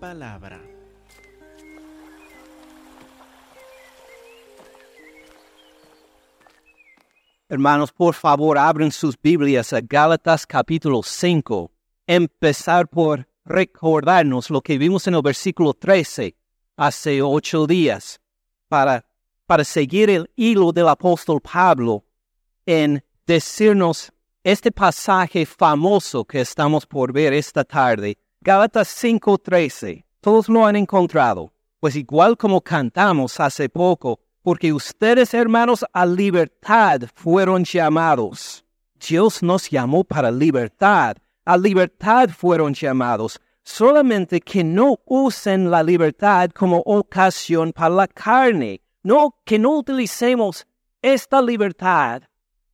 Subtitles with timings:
[0.00, 0.60] palabra.
[7.48, 11.70] Hermanos, por favor, abren sus Biblias a Gálatas capítulo 5.
[12.06, 16.34] Empezar por recordarnos lo que vimos en el versículo 13
[16.76, 18.20] hace ocho días,
[18.68, 19.04] para,
[19.46, 22.04] para seguir el hilo del apóstol Pablo
[22.64, 30.06] en decirnos este pasaje famoso que estamos por ver esta tarde, Gálatas 5:13.
[30.22, 37.02] Todos lo han encontrado, pues igual como cantamos hace poco, porque ustedes hermanos a libertad
[37.14, 38.64] fueron llamados.
[38.94, 46.48] Dios nos llamó para libertad, a libertad fueron llamados, solamente que no usen la libertad
[46.48, 50.66] como ocasión para la carne, no que no utilicemos
[51.02, 52.22] esta libertad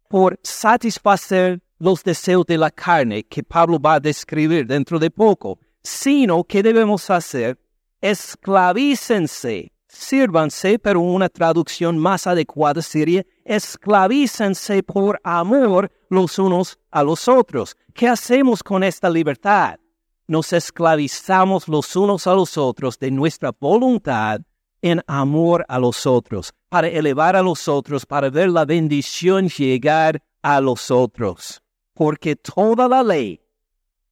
[0.08, 5.58] por satisfacer los deseos de la carne que Pablo va a describir dentro de poco,
[5.82, 7.58] sino que debemos hacer,
[8.00, 17.28] esclavícense, sírvanse, pero una traducción más adecuada sería, esclavícense por amor los unos a los
[17.28, 17.76] otros.
[17.94, 19.78] ¿Qué hacemos con esta libertad?
[20.28, 24.40] Nos esclavizamos los unos a los otros de nuestra voluntad
[24.82, 30.22] en amor a los otros, para elevar a los otros, para ver la bendición llegar
[30.42, 31.62] a los otros.
[31.96, 33.40] Porque toda la ley,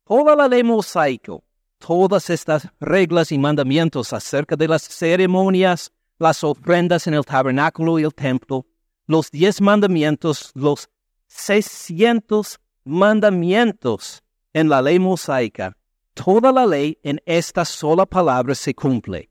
[0.05, 1.45] toda la ley mosaico,
[1.79, 8.05] todas estas reglas y mandamientos acerca de las ceremonias, las ofrendas en el tabernáculo y
[8.05, 8.67] el templo,
[9.07, 10.89] los diez mandamientos, los
[11.27, 14.23] seiscientos mandamientos
[14.55, 15.77] en la ley mosaica,
[16.15, 19.31] toda la ley en esta sola palabra se cumple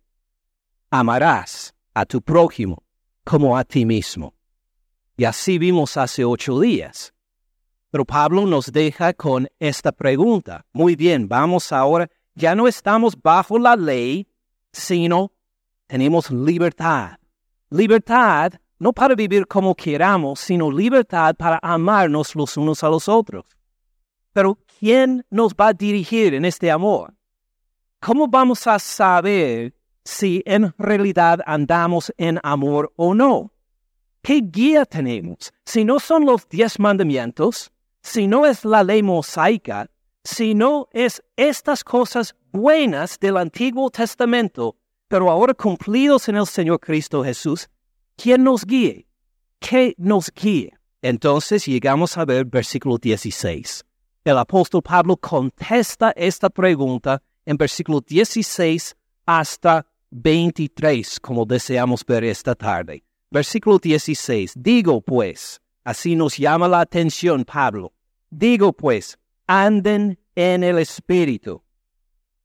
[0.93, 2.83] amarás a tu prójimo
[3.23, 4.35] como a ti mismo.
[5.17, 7.15] Y así vimos hace ocho días.
[7.93, 10.65] Pero Pablo nos deja con esta pregunta.
[10.73, 14.27] Muy bien, vamos ahora, ya no estamos bajo la ley,
[14.71, 15.31] sino
[15.85, 17.19] tenemos libertad.
[17.69, 23.45] Libertad no para vivir como queramos, sino libertad para amarnos los unos a los otros.
[24.31, 27.13] Pero ¿quién nos va a dirigir en este amor?
[27.99, 33.51] ¿Cómo vamos a saber si en realidad andamos en amor o no.
[34.23, 35.53] ¿Qué guía tenemos?
[35.63, 37.72] Si no son los diez mandamientos,
[38.03, 39.89] si no es la ley mosaica,
[40.23, 44.75] si no es estas cosas buenas del Antiguo Testamento,
[45.07, 47.69] pero ahora cumplidos en el Señor Cristo Jesús,
[48.15, 49.07] ¿quién nos guíe?
[49.59, 50.73] ¿Qué nos guíe?
[51.01, 53.85] Entonces llegamos a ver versículo 16.
[54.25, 62.53] El apóstol Pablo contesta esta pregunta en versículo 16 hasta 23, como deseamos ver esta
[62.53, 63.03] tarde.
[63.31, 64.53] Versículo 16.
[64.55, 67.93] Digo pues, así nos llama la atención Pablo.
[68.29, 69.17] Digo pues,
[69.47, 71.61] anden en el Espíritu.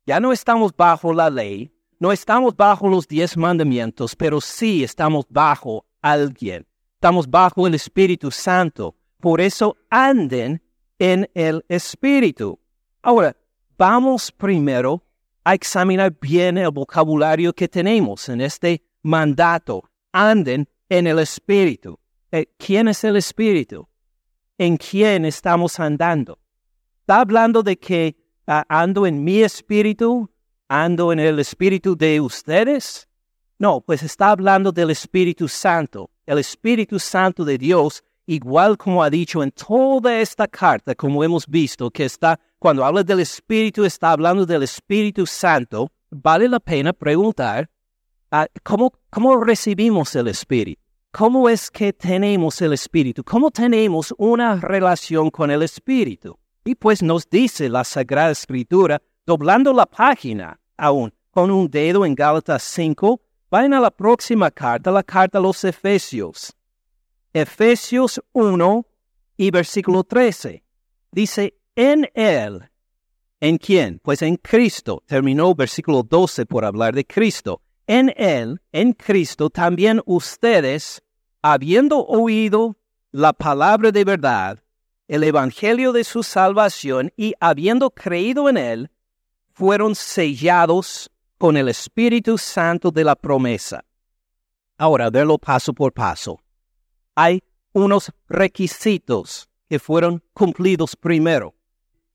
[0.06, 5.27] Ya no estamos bajo la ley, no estamos bajo los diez mandamientos, pero sí estamos
[5.28, 6.66] bajo alguien.
[6.94, 8.97] Estamos bajo el Espíritu Santo.
[9.21, 10.62] Por eso anden
[10.98, 12.59] en el Espíritu.
[13.03, 13.37] Ahora,
[13.77, 15.03] vamos primero
[15.44, 19.82] a examinar bien el vocabulario que tenemos en este mandato.
[20.12, 21.98] Anden en el Espíritu.
[22.31, 23.89] Eh, ¿Quién es el Espíritu?
[24.59, 26.39] ¿En quién estamos andando?
[27.00, 28.16] ¿Está hablando de que
[28.47, 30.31] ah, ando en mi espíritu?
[30.69, 33.09] ¿Ando en el espíritu de ustedes?
[33.59, 36.11] No, pues está hablando del Espíritu Santo.
[36.27, 41.47] El Espíritu Santo de Dios, igual como ha dicho en toda esta carta, como hemos
[41.47, 46.93] visto, que está cuando habla del Espíritu, está hablando del Espíritu Santo, vale la pena
[46.93, 47.69] preguntar,
[48.31, 50.88] ah, ¿cómo, ¿cómo recibimos el Espíritu?
[51.18, 53.24] ¿Cómo es que tenemos el Espíritu?
[53.24, 56.38] ¿Cómo tenemos una relación con el Espíritu?
[56.64, 62.15] Y pues nos dice la Sagrada Escritura, doblando la página aún, con un dedo en
[62.15, 63.20] Gálatas 5,
[63.50, 66.54] vayan a la próxima carta, la carta a los Efesios.
[67.32, 68.86] Efesios 1
[69.38, 70.62] y versículo 13.
[71.10, 72.71] Dice, en Él.
[73.41, 73.98] ¿En quién?
[74.04, 75.03] Pues en Cristo.
[75.04, 77.60] Terminó versículo 12 por hablar de Cristo.
[77.88, 81.03] En Él, en Cristo, también ustedes,
[81.42, 82.76] habiendo oído
[83.10, 84.62] la palabra de verdad,
[85.06, 88.90] el Evangelio de su salvación, y habiendo creído en Él,
[89.52, 93.84] fueron sellados con el Espíritu Santo de la promesa.
[94.76, 96.40] Ahora, verlo paso por paso.
[97.14, 97.42] Hay
[97.72, 101.54] unos requisitos que fueron cumplidos primero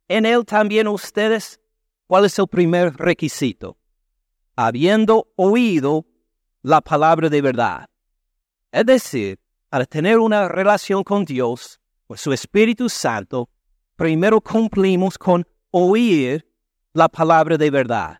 [0.07, 1.59] en él también ustedes.
[2.07, 3.77] ¿Cuál es el primer requisito?
[4.55, 6.05] Habiendo oído
[6.61, 7.89] la palabra de verdad.
[8.73, 9.39] Es decir,
[9.69, 13.47] para tener una relación con Dios, por su Espíritu Santo,
[13.95, 16.43] primero cumplimos con oír
[16.91, 18.19] la palabra de verdad.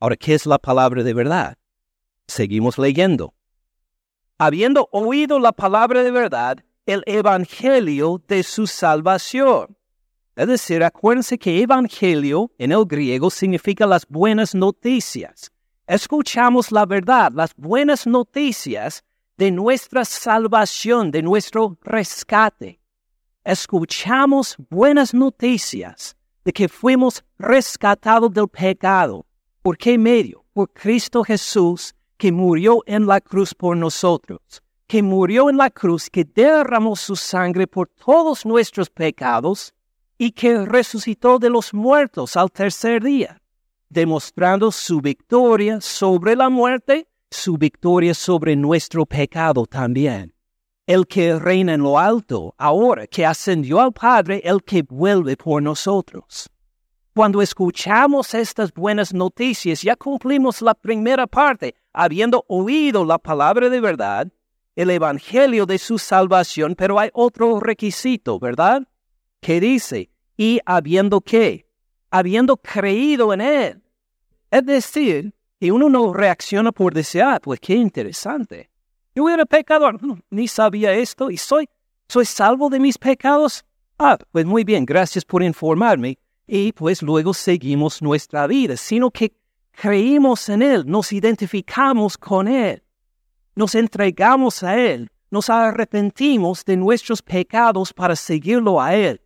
[0.00, 1.56] Ahora, ¿qué es la palabra de verdad?
[2.26, 3.34] Seguimos leyendo.
[4.36, 9.76] Habiendo oído la palabra de verdad, el evangelio de su salvación.
[10.34, 15.52] Es decir, acuérdense que evangelio en el griego significa las buenas noticias.
[15.86, 19.04] Escuchamos la verdad, las buenas noticias
[19.42, 22.78] de nuestra salvación, de nuestro rescate.
[23.42, 29.26] Escuchamos buenas noticias de que fuimos rescatados del pecado.
[29.60, 30.44] ¿Por qué medio?
[30.52, 34.38] Por Cristo Jesús, que murió en la cruz por nosotros,
[34.86, 39.74] que murió en la cruz, que derramó su sangre por todos nuestros pecados
[40.18, 43.42] y que resucitó de los muertos al tercer día,
[43.88, 50.34] demostrando su victoria sobre la muerte, su victoria sobre nuestro pecado también.
[50.86, 55.62] El que reina en lo alto, ahora que ascendió al Padre, el que vuelve por
[55.62, 56.50] nosotros.
[57.14, 63.80] Cuando escuchamos estas buenas noticias, ya cumplimos la primera parte, habiendo oído la palabra de
[63.80, 64.32] verdad,
[64.76, 68.82] el Evangelio de su salvación, pero hay otro requisito, ¿verdad?
[69.40, 71.66] Que dice, y habiendo qué?
[72.10, 73.82] Habiendo creído en Él.
[74.50, 78.68] Es decir, que uno no reacciona por desear, pues qué interesante.
[79.14, 79.96] Yo era pecador,
[80.28, 81.68] ni sabía esto y soy,
[82.08, 83.64] soy salvo de mis pecados.
[83.96, 86.18] Ah, pues muy bien, gracias por informarme.
[86.48, 89.34] Y pues luego seguimos nuestra vida, sino que
[89.70, 92.82] creímos en Él, nos identificamos con Él,
[93.54, 99.20] nos entregamos a Él, nos arrepentimos de nuestros pecados para seguirlo a Él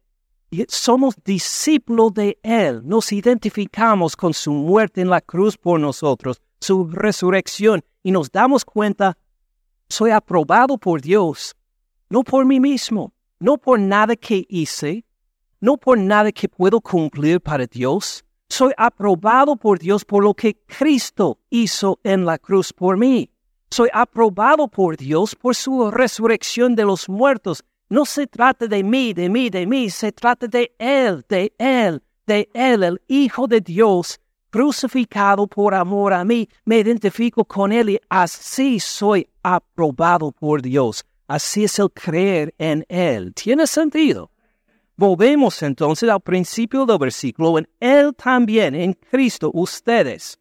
[0.68, 6.88] somos discípulos de Él, nos identificamos con su muerte en la cruz por nosotros, su
[6.88, 9.16] resurrección, y nos damos cuenta,
[9.88, 11.56] soy aprobado por Dios,
[12.08, 15.04] no por mí mismo, no por nada que hice,
[15.60, 20.56] no por nada que puedo cumplir para Dios, soy aprobado por Dios por lo que
[20.66, 23.30] Cristo hizo en la cruz por mí.
[23.70, 29.12] Soy aprobado por Dios por su resurrección de los muertos no se trata de mí,
[29.12, 33.60] de mí, de mí, se trata de Él, de Él, de Él, el Hijo de
[33.60, 36.48] Dios, crucificado por amor a mí.
[36.64, 41.04] Me identifico con Él y así soy aprobado por Dios.
[41.28, 43.32] Así es el creer en Él.
[43.34, 44.30] ¿Tiene sentido?
[44.96, 47.58] Volvemos entonces al principio del versículo.
[47.58, 50.38] En Él también, en Cristo, ustedes,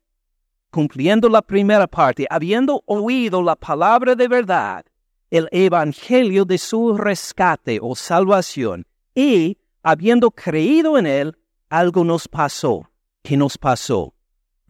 [0.71, 4.85] cumpliendo la primera parte, habiendo oído la palabra de verdad,
[5.29, 11.37] el evangelio de su rescate o salvación y, habiendo creído en él,
[11.69, 12.89] algo nos pasó.
[13.23, 14.13] ¿Qué nos pasó?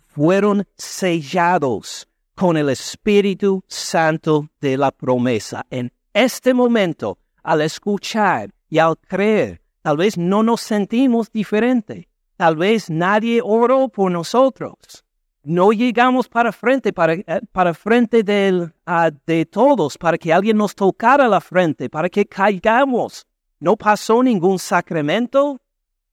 [0.07, 5.65] Fueron sellados con el Espíritu Santo de la promesa.
[5.69, 12.07] En este momento, al escuchar y al creer, tal vez no nos sentimos diferente.
[12.37, 15.05] Tal vez nadie oró por nosotros
[15.45, 20.57] no llegamos para frente, para, eh, para frente del, ah, de todos, para que alguien
[20.57, 23.25] nos tocara la frente, para que caigamos.
[23.59, 25.61] No pasó ningún sacramento,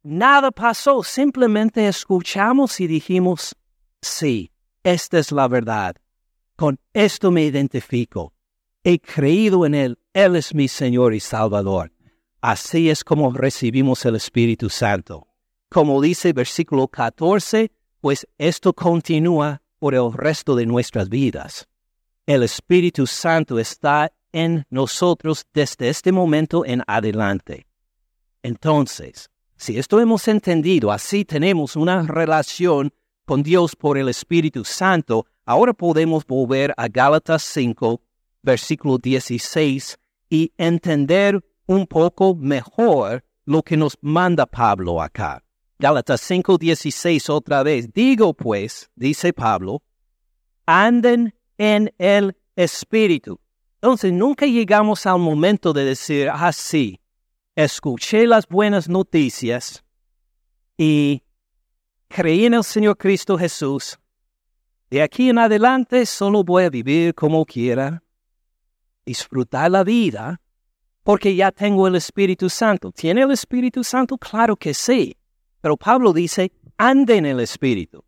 [0.03, 3.57] nada pasó, simplemente escuchamos y dijimos,
[4.01, 4.53] sí,
[4.85, 5.97] esta es la verdad.
[6.57, 8.35] Con esto me identifico.
[8.85, 11.91] He creído en Él, Él es mi Señor y Salvador.
[12.41, 15.27] Así es como recibimos el Espíritu Santo.
[15.71, 17.71] Como dice versículo 14,
[18.03, 21.69] pues esto continúa por el resto de nuestras vidas.
[22.27, 27.69] El Espíritu Santo está en nosotros desde este momento en adelante.
[28.43, 32.93] Entonces, si esto hemos entendido, así tenemos una relación
[33.25, 38.01] con Dios por el Espíritu Santo, ahora podemos volver a Gálatas 5,
[38.43, 39.97] versículo 16,
[40.29, 45.45] y entender un poco mejor lo que nos manda Pablo acá.
[45.83, 47.93] Gálatas 5:16 otra vez.
[47.93, 49.83] Digo pues, dice Pablo,
[50.65, 53.41] anden en el Espíritu.
[53.81, 59.83] Entonces nunca llegamos al momento de decir, así, ah, escuché las buenas noticias
[60.79, 61.25] y
[62.07, 63.99] creí en el Señor Cristo Jesús.
[64.89, 68.05] De aquí en adelante solo voy a vivir como quiera,
[69.05, 70.41] disfrutar la vida,
[71.03, 72.93] porque ya tengo el Espíritu Santo.
[72.93, 74.17] ¿Tiene el Espíritu Santo?
[74.17, 75.17] Claro que sí.
[75.63, 78.05] Pero Pablo dice, ande en el Espíritu.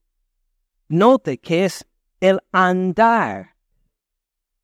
[0.88, 1.86] Note que es
[2.20, 3.54] el andar.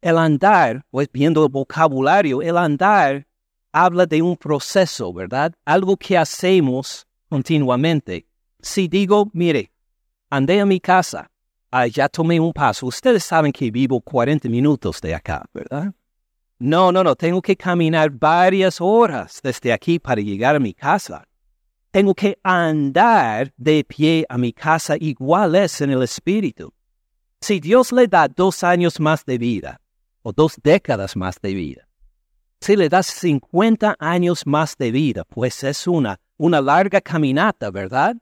[0.02, 3.26] El andar, pues viendo el vocabulario, el andar
[3.72, 5.54] habla de un proceso, ¿verdad?
[5.64, 8.26] Algo que hacemos continuamente.
[8.60, 9.72] Si digo, mire,
[10.28, 11.30] andé a mi casa,
[11.70, 15.94] ah, ya tomé un paso, ustedes saben que vivo 40 minutos de acá, ¿verdad?
[16.58, 21.26] No, no, no, tengo que caminar varias horas desde aquí para llegar a mi casa.
[21.90, 26.72] Tengo que andar de pie a mi casa igual es en el Espíritu.
[27.40, 29.80] Si Dios le da dos años más de vida,
[30.22, 31.88] o dos décadas más de vida,
[32.60, 38.14] si le da 50 años más de vida, pues es una, una larga caminata, ¿verdad?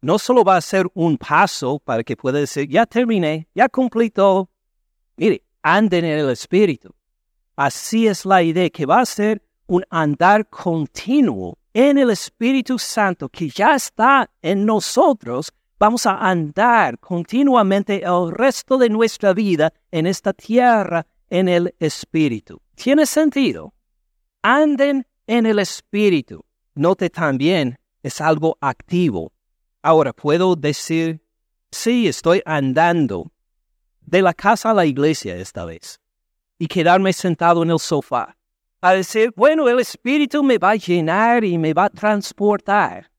[0.00, 4.10] No solo va a ser un paso para que pueda decir, ya terminé, ya cumplí
[4.10, 4.50] todo.
[5.16, 6.94] Mire, anden en el Espíritu.
[7.56, 13.28] Así es la idea, que va a ser un andar continuo en el Espíritu Santo
[13.28, 15.52] que ya está en nosotros.
[15.78, 22.62] Vamos a andar continuamente el resto de nuestra vida en esta tierra en el Espíritu.
[22.76, 23.74] ¿Tiene sentido?
[24.42, 26.44] Anden en el Espíritu.
[26.76, 29.32] Note también, es algo activo.
[29.82, 31.20] Ahora, puedo decir,
[31.70, 33.32] sí, estoy andando
[34.00, 35.98] de la casa a la iglesia esta vez
[36.58, 38.36] y quedarme sentado en el sofá
[38.88, 43.10] a decir, bueno, el Espíritu me va a llenar y me va a transportar.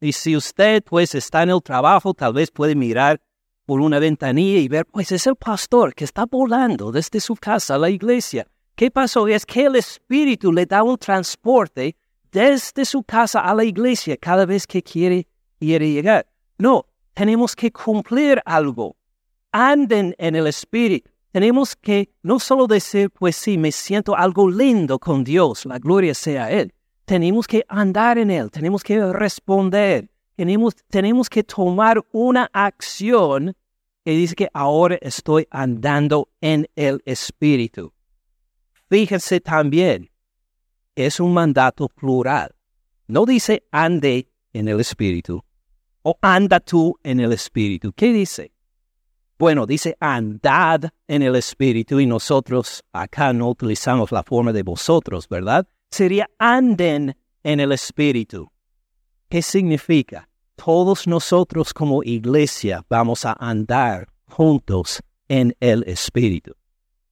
[0.00, 3.20] Y si usted pues está en el trabajo, tal vez puede mirar
[3.64, 7.74] por una ventanilla y ver, pues es el pastor que está volando desde su casa
[7.74, 8.46] a la iglesia
[8.76, 9.26] ¿Qué pasó?
[9.26, 11.96] Es que el Espíritu le da un transporte
[12.30, 15.26] desde su casa a la iglesia cada vez que quiere,
[15.58, 16.26] quiere llegar.
[16.58, 18.94] No, tenemos que cumplir algo.
[19.50, 21.10] Anden en el Espíritu.
[21.36, 26.14] Tenemos que no solo decir, pues sí, me siento algo lindo con Dios, la gloria
[26.14, 26.72] sea a Él.
[27.04, 33.54] Tenemos que andar en Él, tenemos que responder, tenemos, tenemos que tomar una acción
[34.02, 37.92] que dice que ahora estoy andando en el Espíritu.
[38.88, 40.10] Fíjense también,
[40.94, 42.54] es un mandato plural.
[43.08, 45.44] No dice ande en el Espíritu
[46.00, 47.92] o anda tú en el Espíritu.
[47.92, 48.55] ¿Qué dice?
[49.38, 55.28] Bueno, dice andad en el Espíritu y nosotros acá no utilizamos la forma de vosotros,
[55.28, 55.68] ¿verdad?
[55.90, 58.50] Sería anden en el Espíritu.
[59.28, 60.30] ¿Qué significa?
[60.54, 66.54] Todos nosotros como iglesia vamos a andar juntos en el Espíritu.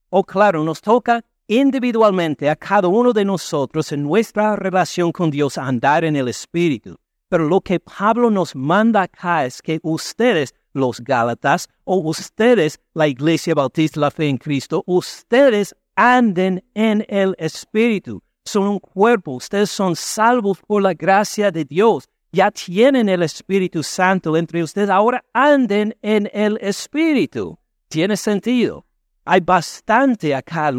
[0.09, 5.59] O claro, nos toca individualmente a cada uno de nosotros en nuestra relación con Dios
[5.59, 6.97] andar en el Espíritu.
[7.29, 13.07] Pero lo que Pablo nos manda acá es que ustedes, los Gálatas, o ustedes, la
[13.07, 18.21] Iglesia Bautista la Fe en Cristo, ustedes anden en el Espíritu.
[18.45, 22.07] Son un cuerpo, ustedes son salvos por la gracia de Dios.
[22.31, 27.57] Ya tienen el Espíritu Santo entre ustedes, ahora anden en el Espíritu.
[27.87, 28.85] ¿Tiene sentido?
[29.23, 30.71] Hay bastante acá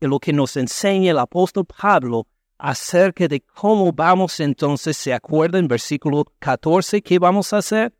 [0.00, 2.26] lo que nos enseña el apóstol Pablo
[2.62, 5.66] acerca de cómo vamos entonces, ¿se acuerdan?
[5.66, 7.92] Versículo 14, ¿qué vamos a hacer?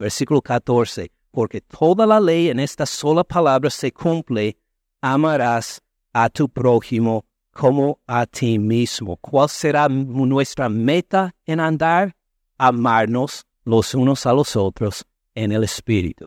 [0.00, 4.58] Versículo 14, porque toda la ley en esta sola palabra se cumple,
[5.00, 5.80] amarás
[6.12, 9.16] a tu prójimo como a ti mismo.
[9.18, 12.16] ¿Cuál será nuestra meta en andar?
[12.58, 16.26] Amarnos los unos a los otros en el Espíritu.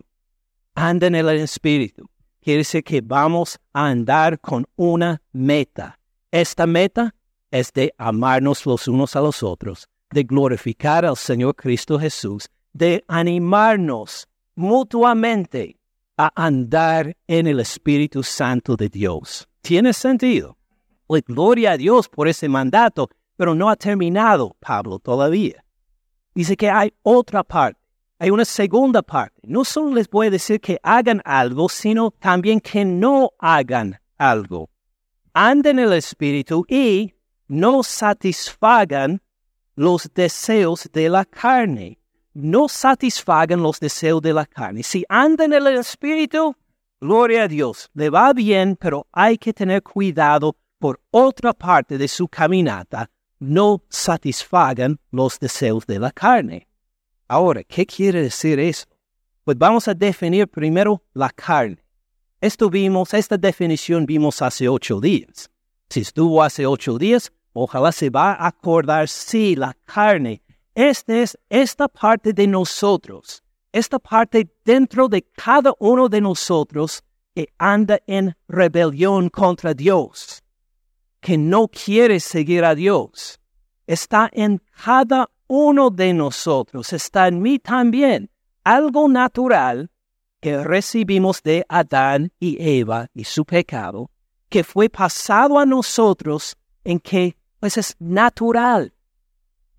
[0.74, 2.10] Anda en el Espíritu
[2.42, 6.00] quiere decir que vamos a andar con una meta.
[6.32, 7.13] Esta meta
[7.53, 13.03] es de amarnos los unos a los otros, de glorificar al Señor Cristo Jesús, de
[13.07, 15.77] animarnos mutuamente
[16.17, 19.48] a andar en el Espíritu Santo de Dios.
[19.62, 20.57] ¿Tiene sentido?
[21.05, 25.63] Pues gloria a Dios por ese mandato, pero no ha terminado Pablo todavía.
[26.33, 27.79] Dice que hay otra parte
[28.19, 29.41] hay una segunda parte.
[29.43, 34.69] No solo les voy a decir que hagan algo, sino también que no hagan algo.
[35.33, 37.13] Anden en el Espíritu y
[37.48, 39.22] no satisfagan
[39.76, 42.00] los deseos de la carne.
[42.34, 44.84] No satisfagan los deseos de la carne.
[44.84, 46.56] Si andan en el Espíritu,
[47.00, 52.08] gloria a Dios, le va bien, pero hay que tener cuidado por otra parte de
[52.08, 53.10] su caminata.
[53.40, 56.68] No satisfagan los deseos de la carne.
[57.28, 58.86] Ahora, ¿qué quiere decir eso?
[59.44, 61.84] Pues vamos a definir primero la carne.
[62.42, 65.50] Esto vimos, esta definición vimos hace ocho días.
[65.94, 70.42] Si estuvo hace ocho días, ojalá se va a acordar, sí, la carne.
[70.74, 77.04] Esta es esta parte de nosotros, esta parte dentro de cada uno de nosotros
[77.36, 80.42] que anda en rebelión contra Dios,
[81.22, 83.40] que no quiere seguir a Dios.
[83.86, 88.32] Está en cada uno de nosotros, está en mí también,
[88.64, 89.92] algo natural
[90.42, 94.10] que recibimos de Adán y Eva y su pecado,
[94.53, 98.93] que fue pasado a nosotros en que pues es natural.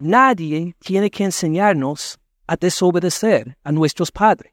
[0.01, 4.53] Nadie tiene que enseñarnos a desobedecer a nuestros padres.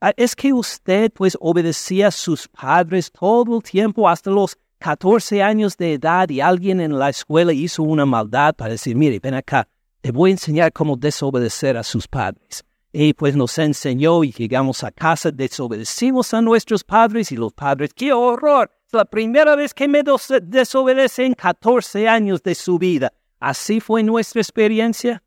[0.00, 5.40] Ah, es que usted pues obedecía a sus padres todo el tiempo hasta los 14
[5.40, 9.34] años de edad y alguien en la escuela hizo una maldad para decir, mire, ven
[9.34, 9.68] acá,
[10.00, 12.64] te voy a enseñar cómo desobedecer a sus padres.
[12.92, 17.94] Y pues nos enseñó y llegamos a casa, desobedecimos a nuestros padres y los padres,
[17.94, 18.70] ¡qué horror!
[18.86, 20.02] Es la primera vez que me
[20.42, 23.12] desobedecen 14 años de su vida.
[23.40, 25.22] ¿Así fue nuestra experiencia?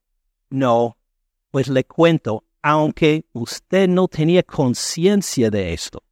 [0.51, 0.95] No,
[1.49, 6.03] pues le cuento, aunque usted no tenía conciencia de esto,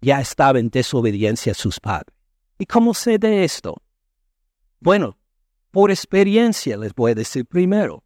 [0.00, 2.14] ya estaba en desobediencia a sus padres.
[2.58, 3.80] ¿Y cómo sé de esto?
[4.80, 5.16] Bueno,
[5.70, 8.02] por experiencia les voy a decir primero.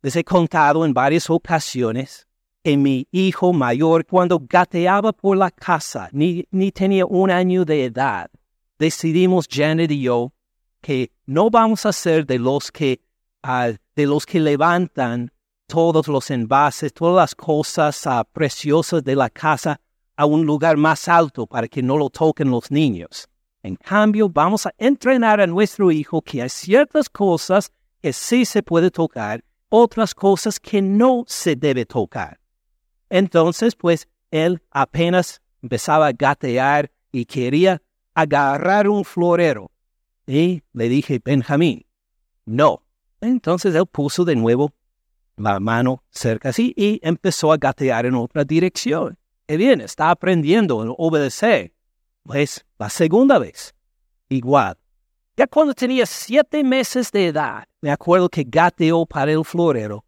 [0.00, 2.26] Les he contado en varias ocasiones
[2.62, 8.30] en mi hijo mayor cuando gateaba por la casa, ni, tenía un año de edad.
[8.78, 10.32] Decidimos Janet y yo
[10.80, 13.00] que no vamos a ser de los que,
[13.44, 15.30] uh, de los que levantan
[15.66, 19.80] todos los envases, todas las cosas uh, preciosas de la casa
[20.16, 23.28] a un lugar más alto para que no lo toquen los niños.
[23.62, 28.62] En cambio, vamos a entrenar a nuestro hijo que hay ciertas cosas que sí se
[28.62, 32.39] puede tocar, otras cosas que no se debe tocar.
[33.10, 37.82] Entonces, pues, él apenas empezaba a gatear y quería
[38.14, 39.70] agarrar un florero.
[40.26, 41.84] Y le dije, Benjamín,
[42.46, 42.82] no.
[43.20, 44.72] Entonces él puso de nuevo
[45.36, 49.18] la mano cerca así y empezó a gatear en otra dirección.
[49.48, 51.72] Y bien, está aprendiendo a obedecer.
[52.22, 53.74] Pues la segunda vez,
[54.28, 54.76] igual.
[55.36, 60.04] Ya cuando tenía siete meses de edad, me acuerdo que gateó para el florero.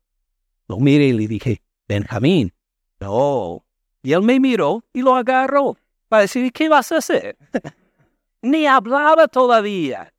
[0.68, 2.52] Lo miré y le dije, Benjamín,
[3.02, 3.64] no.
[4.02, 5.76] Y él me miró y lo agarró
[6.08, 7.36] para decir, ¿qué vas a hacer?
[8.42, 10.12] Ni hablaba todavía,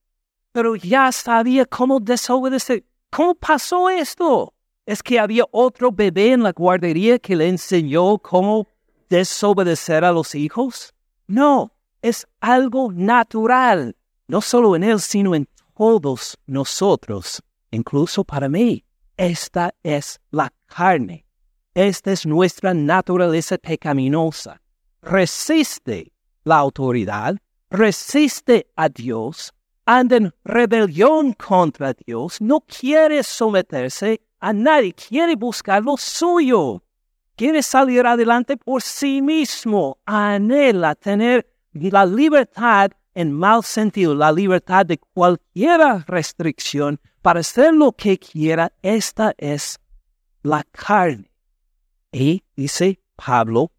[0.52, 2.84] pero ya sabía cómo desobedecer.
[3.10, 4.54] ¿Cómo pasó esto?
[4.86, 8.68] ¿Es que había otro bebé en la guardería que le enseñó cómo
[9.10, 10.94] desobedecer a los hijos?
[11.28, 11.72] No,
[12.02, 13.96] es algo natural,
[14.28, 17.41] no solo en él, sino en todos nosotros,
[17.72, 18.84] incluso para mí.
[19.15, 21.22] Esta es la carne.
[21.75, 24.62] Esta es nuestra naturaleza pecaminosa.
[25.01, 27.36] Resiste la autoridad,
[27.71, 29.51] resiste a Dios,
[29.83, 36.83] anda en rebelión contra Dios, no quiere someterse a nadie, quiere buscar lo suyo,
[37.36, 44.86] quiere salir adelante por sí mismo, anhela tener la libertad en mal sentido, la libertad
[44.86, 49.79] de cualquier restricción para hacer lo que quiera, esta es
[50.43, 51.33] la carne.
[52.13, 53.71] Y dice Pablo,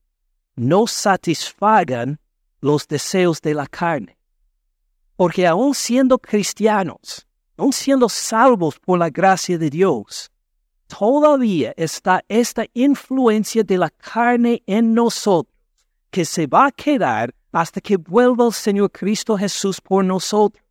[0.56, 2.18] no satisfagan
[2.60, 4.18] los deseos de la carne.
[5.16, 10.32] Porque aun siendo cristianos, aun siendo salvos por la gracia de Dios,
[10.88, 15.54] todavía está esta influencia de la carne en nosotros
[16.10, 20.64] que se va a quedar hasta que vuelva el Señor Cristo Jesús por nosotros,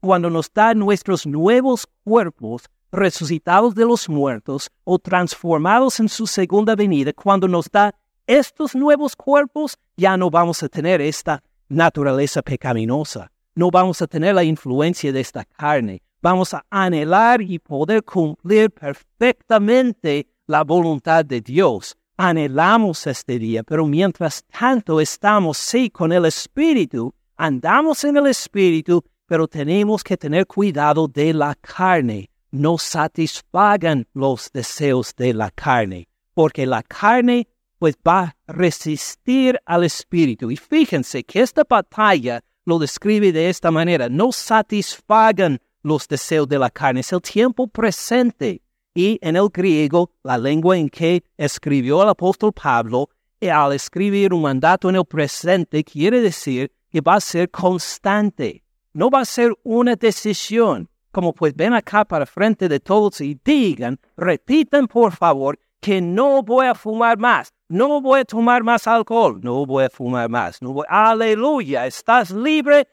[0.00, 6.76] cuando nos da nuestros nuevos cuerpos resucitados de los muertos o transformados en su segunda
[6.76, 7.94] venida, cuando nos da
[8.26, 14.34] estos nuevos cuerpos, ya no vamos a tener esta naturaleza pecaminosa, no vamos a tener
[14.34, 21.40] la influencia de esta carne, vamos a anhelar y poder cumplir perfectamente la voluntad de
[21.40, 21.96] Dios.
[22.18, 29.02] Anhelamos este día, pero mientras tanto estamos, sí, con el Espíritu, andamos en el Espíritu,
[29.26, 32.28] pero tenemos que tener cuidado de la carne.
[32.52, 39.82] No satisfagan los deseos de la carne, porque la carne pues va a resistir al
[39.82, 40.50] Espíritu.
[40.50, 44.08] Y fíjense que esta batalla lo describe de esta manera.
[44.08, 48.62] No satisfagan los deseos de la carne, es el tiempo presente.
[48.94, 53.08] Y en el griego, la lengua en que escribió el apóstol Pablo,
[53.40, 58.62] y al escribir un mandato en el presente, quiere decir que va a ser constante.
[58.92, 63.38] No va a ser una decisión, como pues ven acá para frente de todos y
[63.44, 68.86] digan, repitan por favor, que no voy a fumar más, no voy a tomar más
[68.86, 72.88] alcohol, no voy a fumar más, no voy, aleluya, estás libre,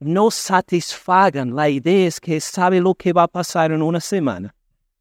[0.00, 1.54] no satisfagan.
[1.54, 4.54] La idea es que sabe lo que va a pasar en una semana,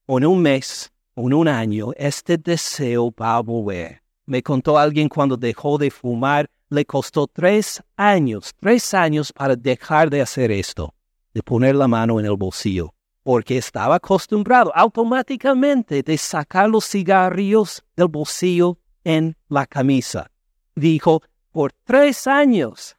[0.08, 1.92] en un mes, en un año.
[1.96, 4.02] Este deseo va a volver.
[4.26, 10.10] Me contó alguien cuando dejó de fumar, le costó tres años, tres años para dejar
[10.10, 10.94] de hacer esto,
[11.40, 17.82] de poner la mano en el bolsillo, porque estaba acostumbrado automáticamente de sacar los cigarrillos
[17.96, 20.30] del bolsillo en la camisa.
[20.76, 21.22] Dijo,
[21.54, 22.98] por tres años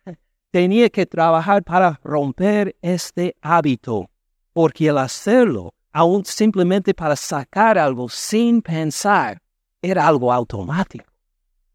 [0.50, 4.08] tenía que trabajar para romper este hábito,
[4.54, 9.38] porque al hacerlo, aún simplemente para sacar algo sin pensar,
[9.82, 11.04] era algo automático.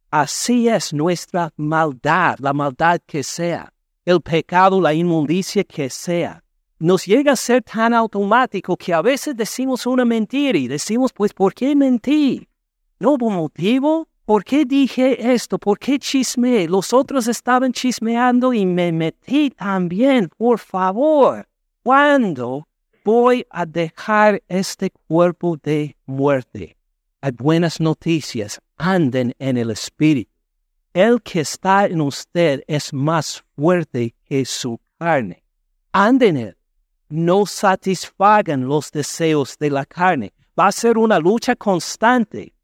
[0.10, 3.72] Así es nuestra maldad, la maldad que sea,
[4.04, 6.42] el pecado, la inmundicia que sea.
[6.80, 11.34] Nos llega a ser tan automático que a veces decimos una mentira y decimos, pues,
[11.34, 12.50] ¿por qué mentir?
[13.00, 14.10] No hubo motivo.
[14.26, 15.58] ¿Por qué dije esto?
[15.58, 16.68] ¿Por qué chismeé?
[16.68, 20.30] Los otros estaban chismeando y me metí también.
[20.36, 21.48] Por favor,
[21.82, 22.68] ¿cuándo
[23.06, 26.76] voy a dejar este cuerpo de muerte?
[27.22, 28.60] Hay buenas noticias.
[28.78, 30.32] Anden en el Espíritu.
[30.94, 35.44] El que está en usted es más fuerte que su carne.
[35.94, 36.58] Anden en él.
[37.10, 40.34] No satisfagan los deseos de la carne.
[40.60, 42.56] Va a ser una lucha constante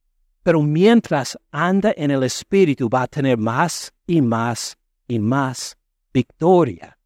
[0.43, 4.77] pero mientras anda en el Espíritu va a tener más y más
[5.07, 5.77] y más
[6.13, 6.97] victoria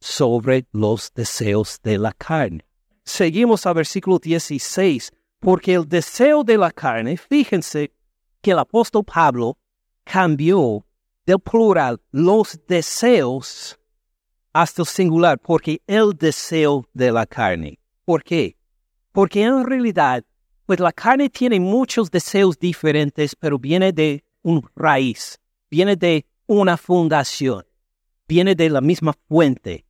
[0.00, 2.64] sobre los deseos de la carne.
[3.04, 7.92] Seguimos al versículo 16, porque el deseo de la carne, fíjense
[8.40, 9.58] que el apóstol Pablo
[10.04, 10.84] cambió
[11.24, 13.78] del plural los deseos
[14.52, 17.78] hasta el singular, porque el deseo de la carne.
[18.04, 18.56] ¿Por qué?
[19.12, 20.24] Porque en realidad
[20.66, 25.38] pues la carne tiene muchos deseos diferentes, pero viene de un raíz,
[25.70, 27.64] viene de una fundación,
[28.28, 29.84] viene de la misma fuente,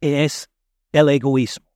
[0.00, 0.48] es
[0.92, 1.66] el egoísmo.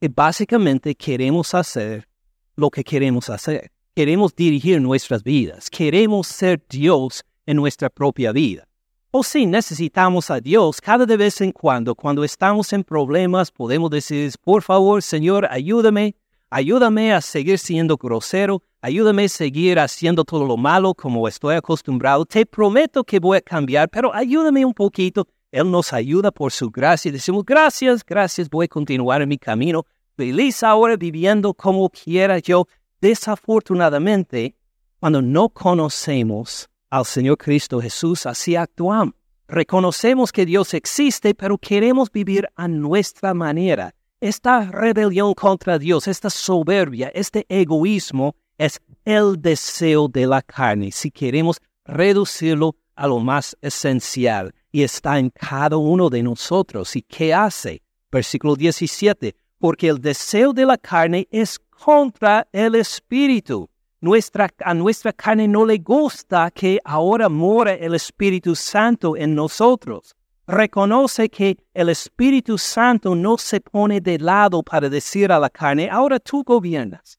[0.00, 2.08] Y básicamente queremos hacer
[2.56, 3.70] lo que queremos hacer.
[3.94, 8.66] Queremos dirigir nuestras vidas, queremos ser Dios en nuestra propia vida.
[9.14, 13.90] O si necesitamos a Dios cada de vez en cuando, cuando estamos en problemas, podemos
[13.90, 16.16] decir, por favor, Señor, ayúdame,
[16.54, 22.26] Ayúdame a seguir siendo grosero, ayúdame a seguir haciendo todo lo malo como estoy acostumbrado.
[22.26, 25.26] Te prometo que voy a cambiar, pero ayúdame un poquito.
[25.50, 27.10] Él nos ayuda por su gracia.
[27.10, 29.86] Decimos, gracias, gracias, voy a continuar en mi camino.
[30.14, 32.68] Feliz ahora viviendo como quiera yo.
[33.00, 34.54] Desafortunadamente,
[35.00, 39.14] cuando no conocemos al Señor Cristo Jesús, así actuamos.
[39.48, 46.28] Reconocemos que Dios existe, pero queremos vivir a nuestra manera esta rebelión contra Dios, esta
[46.28, 50.92] soberbia, este egoísmo es el deseo de la carne.
[50.92, 56.94] Si queremos reducirlo a lo más esencial y está en cada uno de nosotros.
[56.94, 57.82] ¿Y qué hace?
[58.10, 59.34] Versículo 17.
[59.58, 63.70] Porque el deseo de la carne es contra el espíritu.
[64.02, 70.16] Nuestra, a nuestra carne no le gusta que ahora mora el Espíritu Santo en nosotros
[70.46, 75.88] reconoce que el Espíritu Santo no se pone de lado para decir a la carne,
[75.88, 77.18] ahora tú gobiernas.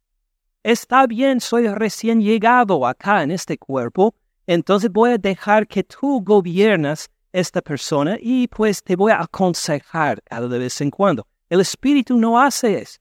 [0.62, 4.14] Está bien, soy recién llegado acá en este cuerpo,
[4.46, 10.22] entonces voy a dejar que tú gobiernas esta persona y pues te voy a aconsejar
[10.24, 11.26] cada vez en cuando.
[11.50, 13.00] El Espíritu no hace eso.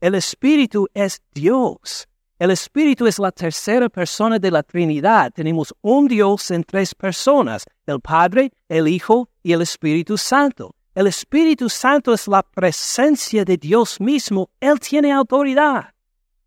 [0.00, 2.09] El Espíritu es Dios.
[2.40, 5.30] El Espíritu es la tercera persona de la Trinidad.
[5.30, 10.74] Tenemos un Dios en tres personas, el Padre, el Hijo y el Espíritu Santo.
[10.94, 14.48] El Espíritu Santo es la presencia de Dios mismo.
[14.58, 15.92] Él tiene autoridad.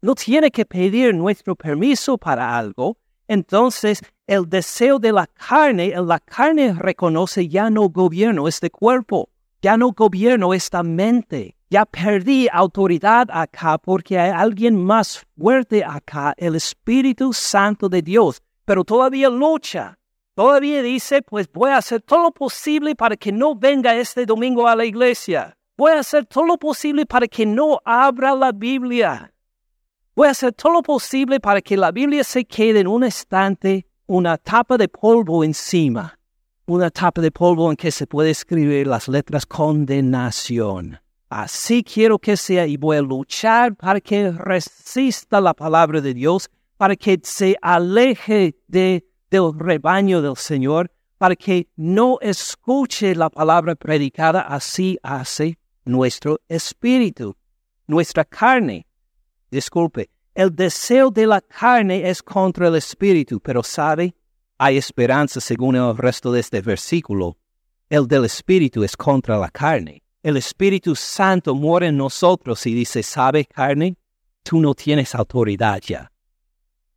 [0.02, 2.98] No tiene que pedir nuestro permiso para algo.
[3.28, 9.30] Entonces, el deseo de la carne, la carne reconoce ya no gobierno este cuerpo,
[9.62, 16.36] ya no gobierno esta mente ya perdí autoridad acá porque hay alguien más fuerte acá,
[16.38, 19.98] el Espíritu Santo de Dios, pero todavía lucha.
[20.36, 24.68] Todavía dice, pues voy a hacer todo lo posible para que no venga este domingo
[24.68, 25.58] a la iglesia.
[25.76, 29.34] Voy a hacer todo lo posible para que no abra la Biblia.
[30.16, 33.88] Voy a hacer todo lo posible para que la Biblia se quede en un estante,
[34.06, 36.20] una tapa de polvo encima.
[36.68, 41.03] Una tapa de polvo en que se puede escribir las letras condenación.
[41.36, 46.48] Así quiero que sea y voy a luchar para que resista la palabra de Dios,
[46.78, 53.74] para que se aleje de, del rebaño del Señor, para que no escuche la palabra
[53.74, 54.42] predicada.
[54.42, 57.36] Así hace nuestro espíritu,
[57.88, 58.86] nuestra carne.
[59.50, 64.14] Disculpe, el deseo de la carne es contra el espíritu, pero sabe,
[64.60, 67.40] hay esperanza según el resto de este versículo.
[67.90, 73.04] El del espíritu es contra la carne el Espíritu Santo muere en nosotros y dice,
[73.04, 73.98] ¿sabe carne?
[74.42, 76.10] Tú no tienes autoridad ya.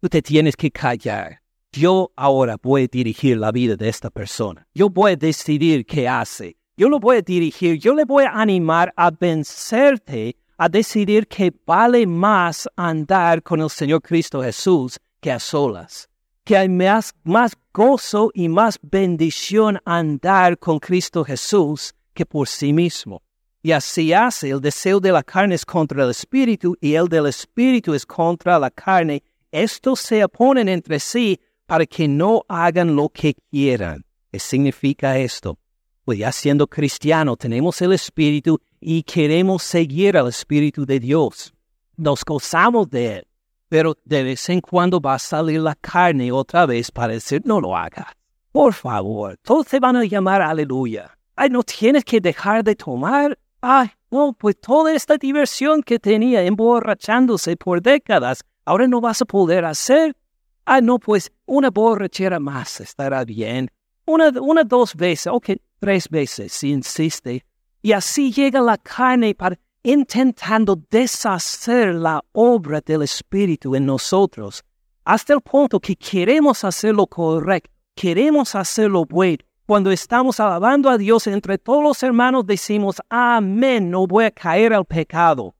[0.01, 1.41] Tú te tienes que callar.
[1.73, 4.67] Yo ahora voy a dirigir la vida de esta persona.
[4.73, 6.57] Yo voy a decidir qué hace.
[6.77, 7.79] Yo lo voy a dirigir.
[7.79, 13.71] Yo le voy a animar a vencerte, a decidir que vale más andar con el
[13.71, 16.09] Señor Cristo Jesús que a solas.
[16.45, 22.73] Que hay más, más gozo y más bendición andar con Cristo Jesús que por sí
[22.73, 23.23] mismo.
[23.63, 27.27] Y así hace, el deseo de la carne es contra el espíritu y el del
[27.27, 29.23] espíritu es contra la carne.
[29.53, 34.05] Estos se oponen entre sí para que no hagan lo que quieran.
[34.31, 35.59] ¿Qué significa esto?
[36.05, 41.53] Pues ya siendo cristiano tenemos el espíritu y queremos seguir al espíritu de Dios.
[41.97, 43.27] Nos gozamos de él.
[43.69, 47.61] pero de vez en cuando va a salir la carne otra vez para decir, no
[47.61, 48.07] lo hagas.
[48.53, 51.17] Por favor, todos te van a llamar aleluya.
[51.37, 53.39] Ay, no tienes que dejar de tomar.
[53.61, 59.27] Ay, no, pues toda esta diversión que tenía emborrachándose por décadas, ahora no vas a
[59.27, 60.17] poder hacer.
[60.65, 63.71] Ah, no, pues una borrachera más estará bien.
[64.07, 67.45] Una, una, dos veces, ok, tres veces, si insiste.
[67.83, 74.65] Y así llega la carne para intentando deshacer la obra del Espíritu en nosotros,
[75.05, 79.45] hasta el punto que queremos hacer lo correcto, queremos hacer lo bueno.
[79.67, 84.73] Cuando estamos alabando a Dios entre todos los hermanos decimos, amén, no voy a caer
[84.73, 85.57] al pecado.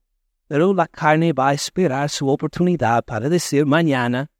[0.47, 4.31] Pero la carne va a esperar su oportunidad para decir mañana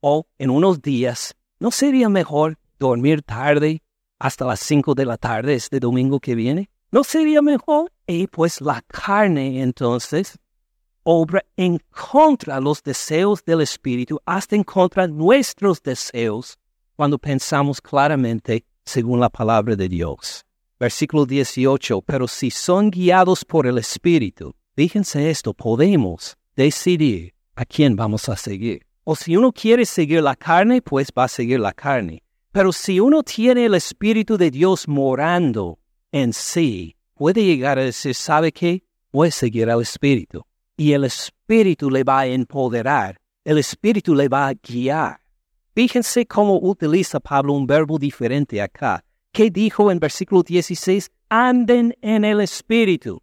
[0.00, 3.82] o en unos días, ¿no sería mejor dormir tarde
[4.18, 6.68] hasta las 5 de la tarde este domingo que viene?
[6.92, 7.90] ¿No sería mejor?
[8.06, 10.38] Y pues la carne entonces
[11.02, 16.58] obra en contra los deseos del Espíritu, hasta en contra nuestros deseos,
[16.94, 20.44] cuando pensamos claramente según la palabra de Dios.
[20.78, 27.96] Versículo 18, pero si son guiados por el Espíritu, fíjense esto, podemos decidir a quién
[27.96, 28.86] vamos a seguir.
[29.04, 32.22] O si uno quiere seguir la carne, pues va a seguir la carne.
[32.52, 35.78] Pero si uno tiene el Espíritu de Dios morando
[36.12, 38.84] en sí puede llegar a decir, ¿sabe qué?
[39.12, 40.44] Voy seguir al Espíritu.
[40.76, 45.20] Y el Espíritu le va a empoderar, el Espíritu le va a guiar.
[45.74, 49.04] Fíjense cómo utiliza Pablo un verbo diferente acá.
[49.32, 51.10] ¿Qué dijo en versículo 16?
[51.28, 53.20] Anden en el Espíritu.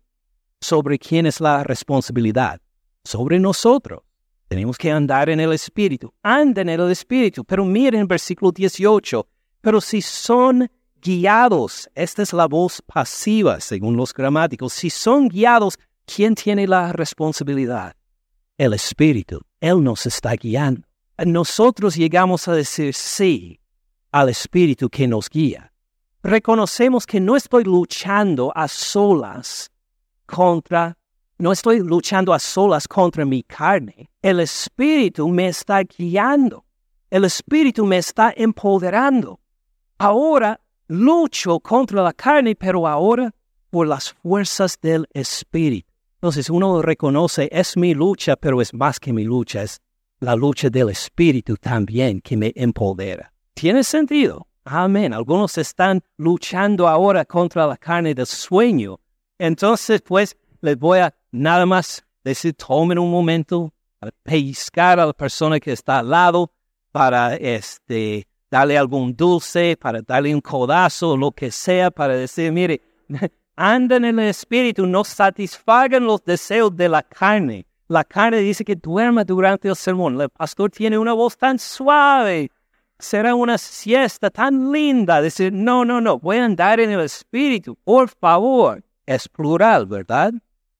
[0.60, 2.60] ¿Sobre quién es la responsabilidad?
[3.06, 4.02] Sobre nosotros.
[4.50, 6.14] Tenemos que andar en el Espíritu.
[6.24, 7.46] Anden en el Espíritu.
[7.46, 9.26] Pero miren versículo 18.
[9.62, 10.70] Pero si son
[11.02, 16.92] guiados, esta es la voz pasiva según los gramáticos, si son guiados, ¿quién tiene la
[16.92, 17.96] responsabilidad?
[18.58, 19.40] El Espíritu.
[19.62, 20.91] Él nos está guiando.
[21.26, 23.60] Nosotros llegamos a decir sí
[24.12, 25.72] al Espíritu que nos guía.
[26.24, 29.72] Reconocemos que no estoy luchando a solas
[30.26, 30.98] contra,
[31.38, 34.10] no estoy luchando a solas contra mi carne.
[34.22, 36.66] El Espíritu me está guiando.
[37.10, 39.40] El Espíritu me está empoderando.
[39.98, 43.32] Ahora lucho contra la carne, pero ahora
[43.70, 45.90] por las fuerzas del Espíritu.
[46.16, 49.82] Entonces uno reconoce, es mi lucha, pero es más que mi lucha, es
[50.22, 53.34] la lucha del Espíritu también que me empodera.
[53.56, 54.48] ¿Tiene sentido?
[54.64, 55.14] Amén.
[55.14, 59.00] Algunos están luchando ahora contra la carne del sueño.
[59.40, 65.14] Entonces, pues, les voy a nada más decir, tomen un momento para pellizcar a la
[65.14, 66.52] persona que está al lado,
[66.92, 72.80] para este, darle algún dulce, para darle un codazo, lo que sea, para decir, mire,
[73.56, 77.66] andan en el espíritu, no satisfagan los deseos de la carne.
[77.92, 80.22] La carne dice que duerma durante el sermón.
[80.22, 82.50] El pastor tiene una voz tan suave.
[82.98, 85.22] Será una siesta tan linda.
[85.22, 88.82] Decir, no, no, no, voy a andar en el espíritu, por favor.
[89.06, 90.32] Es plural, ¿verdad?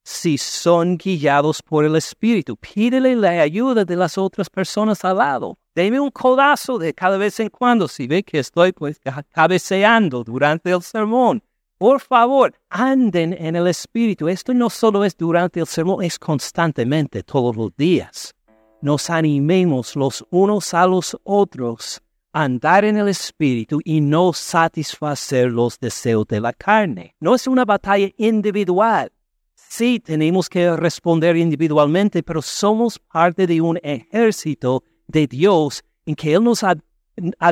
[0.06, 5.58] Si son guiados por el espíritu, pídele la ayuda de las otras personas al lado
[5.76, 9.00] deme un codazo de cada vez en cuando si ve que estoy pues
[9.32, 11.42] cabeceando durante el sermón.
[11.82, 14.28] Por favor, anden en el Espíritu.
[14.28, 18.36] Esto no solo es durante el sermón, es constantemente, todos los días.
[18.84, 22.00] Nos animemos los unos a los otros
[22.34, 27.16] a andar en el Espíritu y no satisfacer los deseos de la carne.
[27.20, 29.12] No es una batalla individual.
[29.56, 36.36] Sí, tenemos que responder individualmente, pero somos parte de un ejército de Dios en que
[36.36, 36.76] Él nos ha,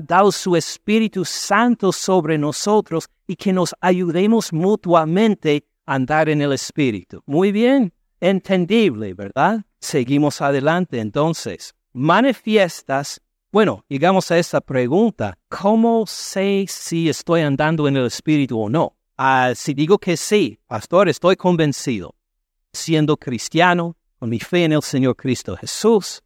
[0.03, 6.51] dado su Espíritu Santo sobre nosotros y que nos ayudemos mutuamente a andar en el
[6.51, 7.21] Espíritu.
[7.27, 9.63] Muy bien, entendible, ¿verdad?
[9.79, 11.75] Seguimos adelante entonces.
[11.93, 15.35] Manifiestas bueno, llegamos a esta pregunta.
[15.47, 18.95] ¿Cómo sé si estoy andando en el Espíritu o no?
[19.17, 22.15] Ah, si digo que sí, pastor, estoy convencido.
[22.73, 26.21] Siendo cristiano, con mi fe en el Señor Cristo Jesús,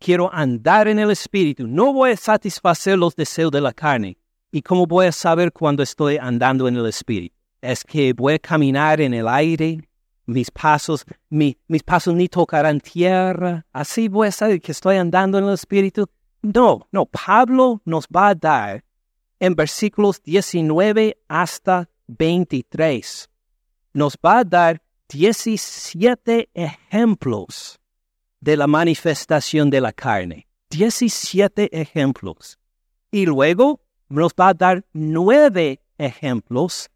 [0.00, 4.18] quiero andar en el Espíritu, no voy a satisfacer los deseos de la carne.
[4.54, 7.34] ¿Y cómo voy a saber cuando estoy andando en el Espíritu?
[7.60, 9.80] Es que voy a caminar en el aire,
[10.26, 15.46] mis pasos, mis pasos ni tocarán tierra, así voy a saber que estoy andando en
[15.46, 16.08] el Espíritu.
[16.40, 18.84] No, no, Pablo nos va a dar
[19.40, 23.28] en versículos 19 hasta 23,
[23.92, 27.80] nos va a dar 17 ejemplos
[28.38, 30.46] de la manifestación de la carne.
[30.70, 32.56] 17 ejemplos.
[33.10, 33.83] Y luego
[34.20, 36.90] nos va a dar nueve ejemplos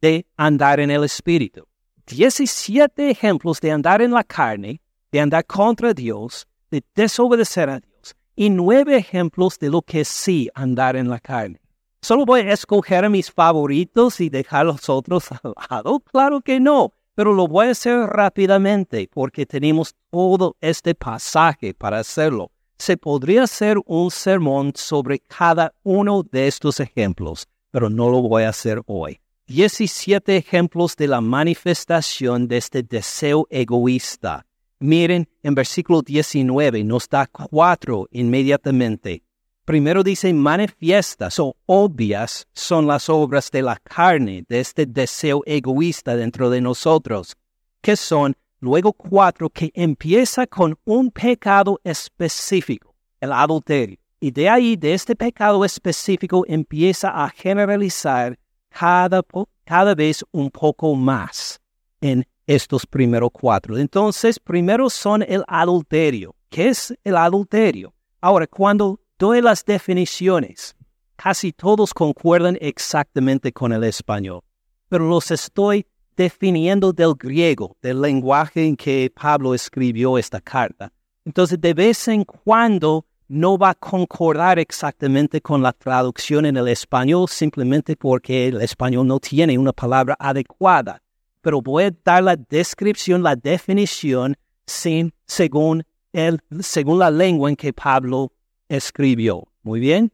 [0.00, 1.66] de andar en el Espíritu.
[2.06, 8.14] 17 ejemplos de andar en la carne, de andar contra Dios, de desobedecer a Dios
[8.36, 11.60] y nueve ejemplos de lo que sí andar en la carne.
[12.02, 16.00] ¿Solo voy a escoger mis favoritos y dejar los otros al lado?
[16.00, 21.98] Claro que no, pero lo voy a hacer rápidamente porque tenemos todo este pasaje para
[21.98, 22.52] hacerlo.
[22.78, 28.42] Se podría hacer un sermón sobre cada uno de estos ejemplos, pero no lo voy
[28.42, 29.20] a hacer hoy.
[29.46, 34.44] 17 ejemplos de la manifestación de este deseo egoísta.
[34.78, 39.22] Miren, en versículo 19 nos da cuatro inmediatamente.
[39.64, 46.14] Primero dice manifiestas o obvias son las obras de la carne, de este deseo egoísta
[46.14, 47.36] dentro de nosotros,
[47.80, 53.98] que son luego cuatro que empieza con un pecado específico, el adulterio.
[54.20, 58.38] Y de ahí, de este pecado específico, empieza a generalizar
[58.70, 59.22] cada,
[59.64, 61.60] cada vez un poco más
[62.00, 63.76] en estos primeros cuatro.
[63.76, 66.34] Entonces, primero son el adulterio.
[66.48, 67.92] ¿Qué es el adulterio?
[68.20, 70.74] Ahora, cuando doy las definiciones,
[71.16, 74.42] casi todos concuerdan exactamente con el español,
[74.88, 75.86] pero los estoy
[76.16, 80.92] definiendo del griego, del lenguaje en que Pablo escribió esta carta.
[81.24, 86.68] Entonces, de vez en cuando no va a concordar exactamente con la traducción en el
[86.68, 91.02] español simplemente porque el español no tiene una palabra adecuada.
[91.40, 97.56] Pero voy a dar la descripción, la definición sin, según, el, según la lengua en
[97.56, 98.32] que Pablo
[98.68, 99.44] escribió.
[99.62, 100.12] Muy bien.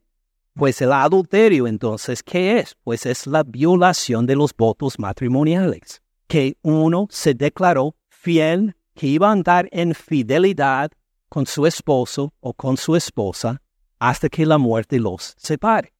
[0.54, 2.76] Pues el adulterio, entonces, ¿qué es?
[2.84, 6.02] Pues es la violación de los votos matrimoniales.
[6.26, 10.90] Que uno se declaró fiel, que iba a andar en fidelidad
[11.28, 13.62] con su esposo o con su esposa
[13.98, 15.94] hasta que la muerte los separe.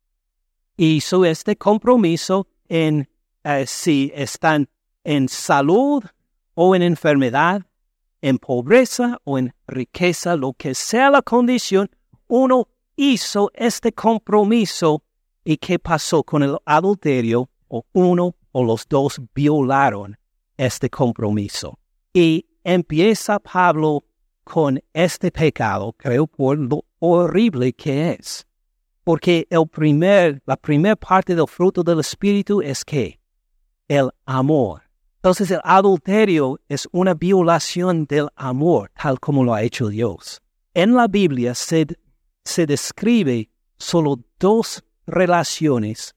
[0.76, 3.08] Hizo este compromiso en
[3.44, 4.68] eh, si están
[5.04, 6.04] en salud
[6.54, 7.62] o en enfermedad,
[8.20, 11.90] en pobreza o en riqueza, lo que sea la condición,
[12.28, 12.68] uno
[13.02, 15.02] hizo este compromiso
[15.44, 20.16] y qué pasó con el adulterio o uno o los dos violaron
[20.56, 21.78] este compromiso.
[22.14, 24.04] Y empieza Pablo
[24.44, 28.46] con este pecado, creo por lo horrible que es.
[29.02, 33.18] Porque el primer, la primera parte del fruto del Espíritu es que
[33.88, 34.82] el amor.
[35.16, 40.40] Entonces el adulterio es una violación del amor, tal como lo ha hecho Dios.
[40.74, 41.86] En la Biblia se,
[42.44, 46.14] se describe solo dos relaciones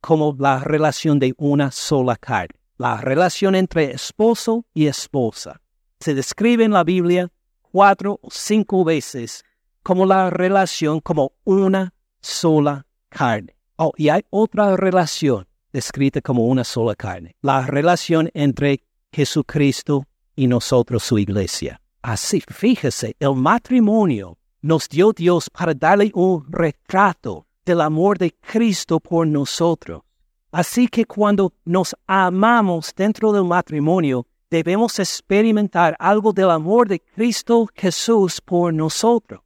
[0.00, 5.60] como la relación de una sola carne, la relación entre esposo y esposa.
[6.00, 7.30] Se describe en la Biblia
[7.60, 9.44] cuatro o cinco veces
[9.82, 13.54] como la relación como una sola carne.
[13.76, 18.82] Oh, y hay otra relación descrita como una sola carne, la relación entre
[19.12, 20.06] Jesucristo
[20.36, 21.80] y nosotros, su iglesia.
[22.02, 29.00] Así, fíjese, el matrimonio nos dio Dios para darle un retrato del amor de Cristo
[29.00, 30.02] por nosotros.
[30.50, 37.68] Así que cuando nos amamos dentro del matrimonio, debemos experimentar algo del amor de Cristo
[37.74, 39.42] Jesús por nosotros.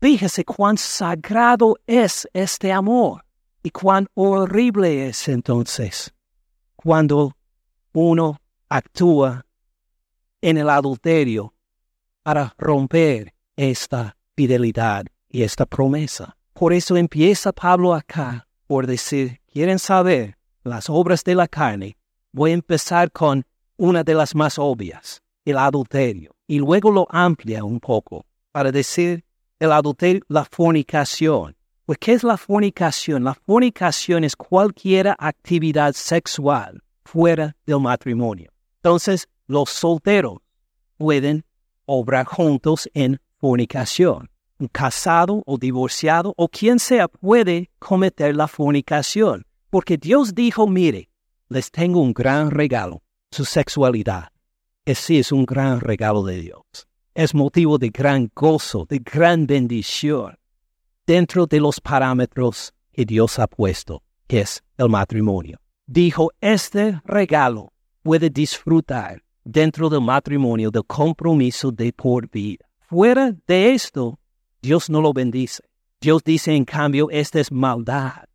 [0.00, 3.24] Fíjese cuán sagrado es este amor
[3.62, 6.12] y cuán horrible es entonces
[6.82, 7.36] cuando
[7.92, 9.46] uno actúa
[10.40, 11.54] en el adulterio
[12.22, 16.36] para romper esta fidelidad y esta promesa.
[16.52, 21.98] Por eso empieza Pablo acá por decir, ¿quieren saber las obras de la carne?
[22.32, 23.44] Voy a empezar con
[23.76, 29.26] una de las más obvias, el adulterio, y luego lo amplia un poco para decir
[29.58, 31.54] el adulterio, la fornicación.
[31.84, 33.24] Pues, ¿qué es la fornicación?
[33.24, 38.50] La fornicación es cualquier actividad sexual fuera del matrimonio.
[38.76, 40.38] Entonces, los solteros
[40.96, 41.44] pueden
[41.84, 44.30] obrar juntos en fornicación.
[44.60, 51.08] Un casado o divorciado o quien sea puede cometer la fornicación, porque Dios dijo, mire,
[51.48, 54.28] les tengo un gran regalo su sexualidad.
[54.84, 56.62] Ese es un gran regalo de Dios.
[57.14, 60.38] Es motivo de gran gozo, de gran bendición,
[61.04, 65.58] dentro de los parámetros que Dios ha puesto, que es el matrimonio.
[65.86, 67.72] Dijo, este regalo
[68.04, 72.64] puede disfrutar dentro del matrimonio del compromiso de por vida.
[72.92, 74.18] Fuera de esto,
[74.60, 75.62] Dios no lo bendice.
[75.98, 78.28] Dios dice, en cambio, esta es maldad.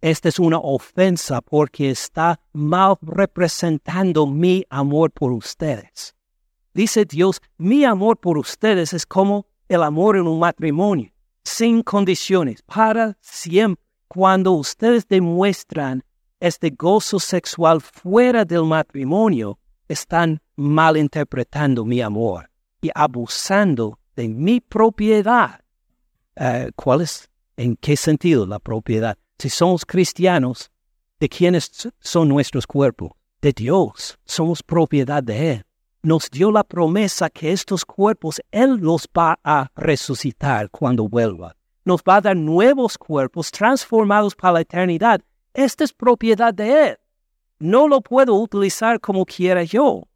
[0.00, 6.16] Esta es una ofensa porque está mal representando mi amor por ustedes.
[6.74, 11.12] Dice Dios, mi amor por ustedes es como el amor en un matrimonio,
[11.44, 13.84] sin condiciones, para siempre.
[14.08, 16.02] Cuando ustedes demuestran
[16.40, 22.50] este gozo sexual fuera del matrimonio, están malinterpretando mi amor
[22.82, 25.60] y abusando de mi propiedad.
[26.36, 27.28] Eh, ¿Cuál es?
[27.56, 29.16] ¿En qué sentido la propiedad?
[29.38, 30.70] Si somos cristianos,
[31.18, 33.12] ¿de quiénes son nuestros cuerpos?
[33.40, 34.18] De Dios.
[34.24, 35.64] Somos propiedad de Él.
[36.02, 41.56] Nos dio la promesa que estos cuerpos Él los va a resucitar cuando vuelva.
[41.84, 45.20] Nos va a dar nuevos cuerpos transformados para la eternidad.
[45.52, 46.98] Esta es propiedad de Él.
[47.58, 50.08] No lo puedo utilizar como quiera yo.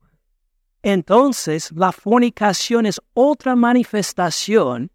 [0.87, 4.91] Entonces, la fornicación es otra manifestación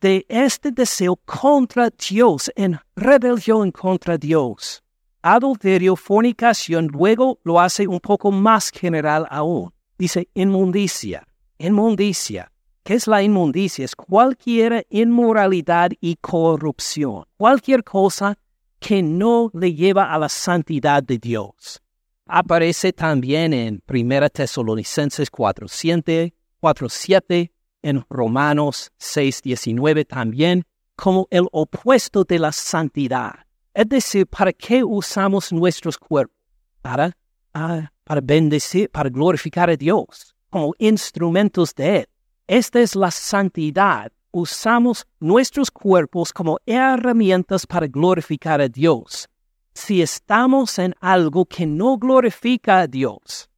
[0.00, 4.82] de este deseo contra Dios, en rebelión contra Dios.
[5.20, 9.74] Adulterio, fornicación, luego lo hace un poco más general aún.
[9.98, 11.28] Dice inmundicia,
[11.58, 12.50] inmundicia.
[12.82, 13.84] ¿Qué es la inmundicia?
[13.84, 18.38] Es cualquier inmoralidad y corrupción, cualquier cosa
[18.78, 21.82] que no le lleva a la santidad de Dios
[22.26, 27.52] aparece también en 1 Tesalonicenses 4.7, 4.7,
[27.82, 30.64] en Romanos 6.19 también,
[30.96, 33.34] como el opuesto de la santidad.
[33.72, 36.36] Es decir, ¿para qué usamos nuestros cuerpos?
[36.82, 37.16] Para,
[37.54, 42.08] ah, para bendecir, para glorificar a Dios, como instrumentos de Él.
[42.48, 44.10] Esta es la santidad.
[44.32, 49.28] Usamos nuestros cuerpos como herramientas para glorificar a Dios
[49.76, 53.50] si estamos en algo que no glorifica a Dios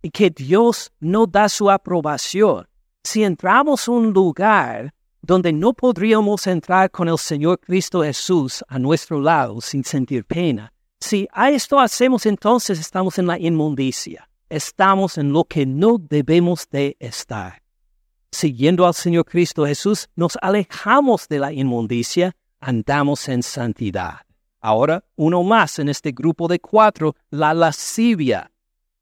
[0.00, 2.68] y que Dios no da su aprobación,
[3.02, 8.78] si entramos a un lugar donde no podríamos entrar con el Señor Cristo Jesús a
[8.78, 15.18] nuestro lado sin sentir pena, si a esto hacemos entonces estamos en la inmundicia, estamos
[15.18, 17.60] en lo que no debemos de estar.
[18.30, 24.25] Siguiendo al Señor Cristo Jesús, nos alejamos de la inmundicia, andamos en santidad.
[24.60, 28.50] Ahora uno más en este grupo de cuatro, la lascivia.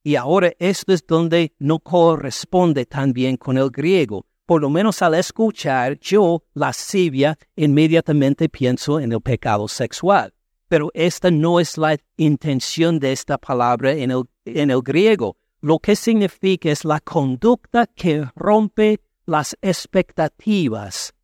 [0.02, 4.26] Y ahora esto es donde no corresponde tan bien con el griego.
[4.46, 10.34] Por lo menos al escuchar yo lascivia, inmediatamente pienso en el pecado sexual.
[10.68, 15.38] Pero esta no es la intención de esta palabra en el, en el griego.
[15.60, 21.14] Lo que significa es la conducta que rompe las expectativas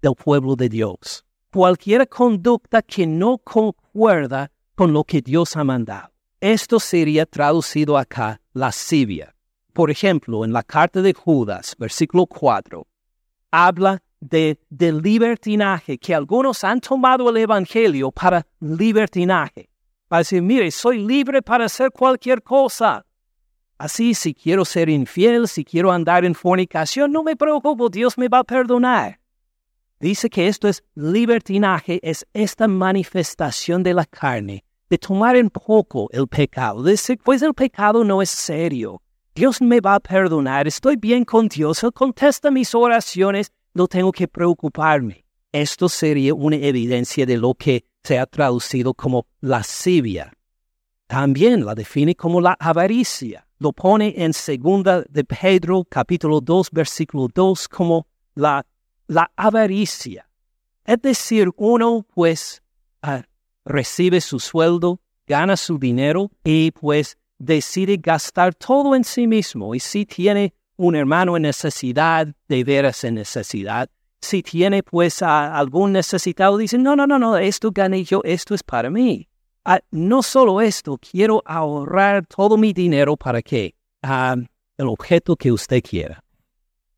[0.00, 6.10] del pueblo de Dios cualquier conducta que no concuerda con lo que Dios ha mandado.
[6.40, 9.34] Esto sería traducido acá lascivia.
[9.72, 12.86] Por ejemplo, en la carta de Judas, versículo 4,
[13.50, 19.68] habla de, de libertinaje, que algunos han tomado el Evangelio para libertinaje.
[20.08, 23.04] Para decir, mire, soy libre para hacer cualquier cosa.
[23.78, 28.28] Así, si quiero ser infiel, si quiero andar en fornicación, no me preocupo, Dios me
[28.28, 29.19] va a perdonar.
[30.00, 36.08] Dice que esto es libertinaje, es esta manifestación de la carne, de tomar en poco
[36.10, 36.82] el pecado.
[36.82, 39.02] Dice, pues el pecado no es serio.
[39.34, 44.10] Dios me va a perdonar, estoy bien con Dios, Él contesta mis oraciones, no tengo
[44.10, 45.26] que preocuparme.
[45.52, 50.32] Esto sería una evidencia de lo que se ha traducido como lascivia.
[51.08, 53.46] También la define como la avaricia.
[53.58, 58.64] Lo pone en segunda de Pedro capítulo 2 versículo 2 como la
[59.10, 60.28] la avaricia.
[60.84, 62.62] Es decir, uno pues
[63.02, 63.24] ah,
[63.64, 69.74] recibe su sueldo, gana su dinero y pues decide gastar todo en sí mismo.
[69.74, 73.90] Y si tiene un hermano en necesidad, de veras en necesidad,
[74.20, 78.62] si tiene pues algún necesitado, dice, no, no, no, no, esto gané yo, esto es
[78.62, 79.28] para mí.
[79.64, 84.36] Ah, no solo esto, quiero ahorrar todo mi dinero para que ah,
[84.78, 86.22] el objeto que usted quiera,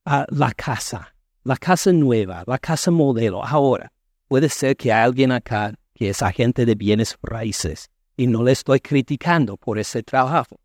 [0.05, 1.13] la casa,
[1.45, 3.45] la casa nueva, la casa modelo.
[3.45, 3.93] Ahora,
[4.29, 8.53] puede ser que hay alguien acá que es agente de bienes raíces y no le
[8.53, 10.61] estoy criticando por ese trabajo.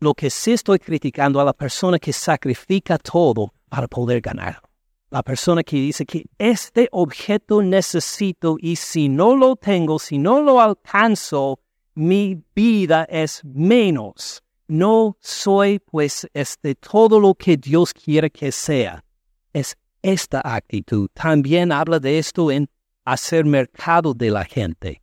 [0.00, 4.60] Lo que sí estoy criticando a la persona que sacrifica todo para poder ganar.
[5.10, 10.42] La persona que dice que este objeto necesito y si no lo tengo, si no
[10.42, 11.60] lo alcanzo,
[11.94, 14.42] mi vida es menos.
[14.68, 19.04] No soy pues este todo lo que Dios quiere que sea.
[19.52, 21.08] Es esta actitud.
[21.12, 22.68] También habla de esto en
[23.04, 25.02] hacer mercado de la gente,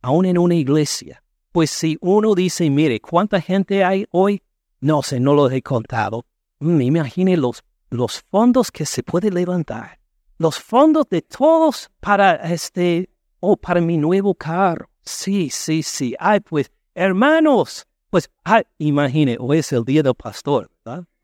[0.00, 1.22] aún en una iglesia.
[1.50, 4.42] Pues si uno dice, mire, ¿cuánta gente hay hoy?
[4.80, 6.24] No sé, no lo he contado.
[6.60, 9.98] Mm, imagine los, los fondos que se puede levantar.
[10.38, 14.88] Los fondos de todos para este, o para mi nuevo carro.
[15.02, 16.14] Sí, sí, sí.
[16.18, 20.70] Ay, pues, hermanos, pues, ay, imagine, hoy es el día del pastor.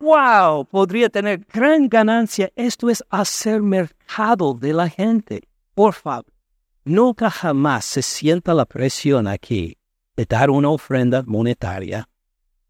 [0.01, 2.51] Wow, podría tener gran ganancia.
[2.57, 5.49] Esto es hacer mercado de la gente.
[5.75, 6.33] Por favor,
[6.85, 9.77] nunca jamás se sienta la presión aquí
[10.17, 12.09] de dar una ofrenda monetaria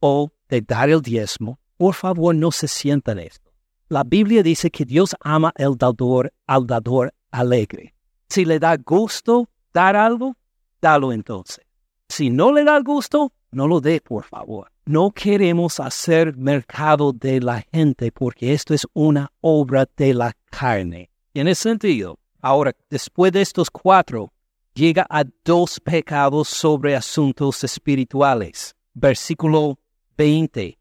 [0.01, 1.59] o de dar el diezmo.
[1.77, 3.51] Por favor, no se sientan esto.
[3.89, 7.95] La Biblia dice que Dios ama el dador, al dador alegre.
[8.29, 10.37] Si le da gusto dar algo,
[10.81, 11.65] dalo entonces.
[12.09, 14.70] Si no le da gusto, no lo dé, por favor.
[14.87, 21.11] No queremos hacer mercado de la gente porque esto es una obra de la carne.
[21.33, 22.19] ¿Tiene sentido?
[22.41, 24.33] Ahora, después de estos cuatro,
[24.75, 28.75] llega a dos pecados sobre asuntos espirituales.
[28.95, 29.79] Versículo
[30.17, 30.79] 20.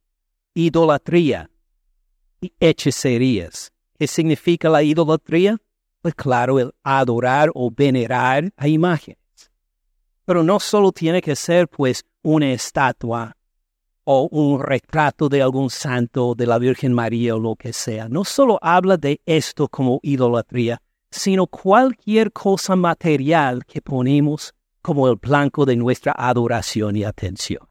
[0.54, 1.50] Idolatría
[2.42, 3.72] y hechicerías.
[3.98, 5.58] ¿Qué significa la idolatría?
[6.02, 9.20] Pues claro, el adorar o venerar a imágenes.
[10.24, 13.36] Pero no solo tiene que ser pues una estatua
[14.12, 18.10] o un retrato de algún santo, de la Virgen María o lo que sea.
[18.10, 20.82] No solo habla de esto como idolatría,
[21.12, 27.62] sino cualquier cosa material que ponemos como el blanco de nuestra adoración y atención.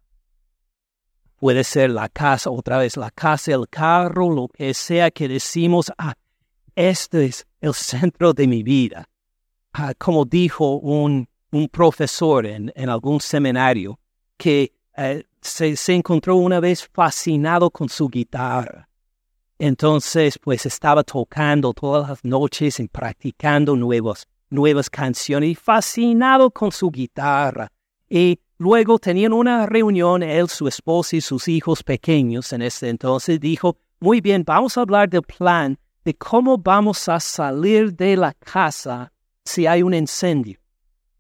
[1.41, 5.91] Puede ser la casa, otra vez la casa, el carro, lo que sea que decimos,
[5.99, 6.15] ah,
[6.77, 9.09] este es el centro de mi vida.
[9.73, 13.99] Ah, como dijo un, un profesor en, en, algún seminario,
[14.37, 18.89] que eh, se, encontró una vez fascinado con su guitarra.
[19.59, 26.91] Entonces, pues estaba tocando todas las noches y practicando nuevos, nuevas canciones fascinado con su
[26.91, 27.73] guitarra.
[28.09, 33.39] Y Luego tenían una reunión, él, su esposa y sus hijos pequeños en ese entonces.
[33.39, 38.35] Dijo, muy bien, vamos a hablar del plan de cómo vamos a salir de la
[38.35, 39.13] casa
[39.45, 40.59] si hay un incendio.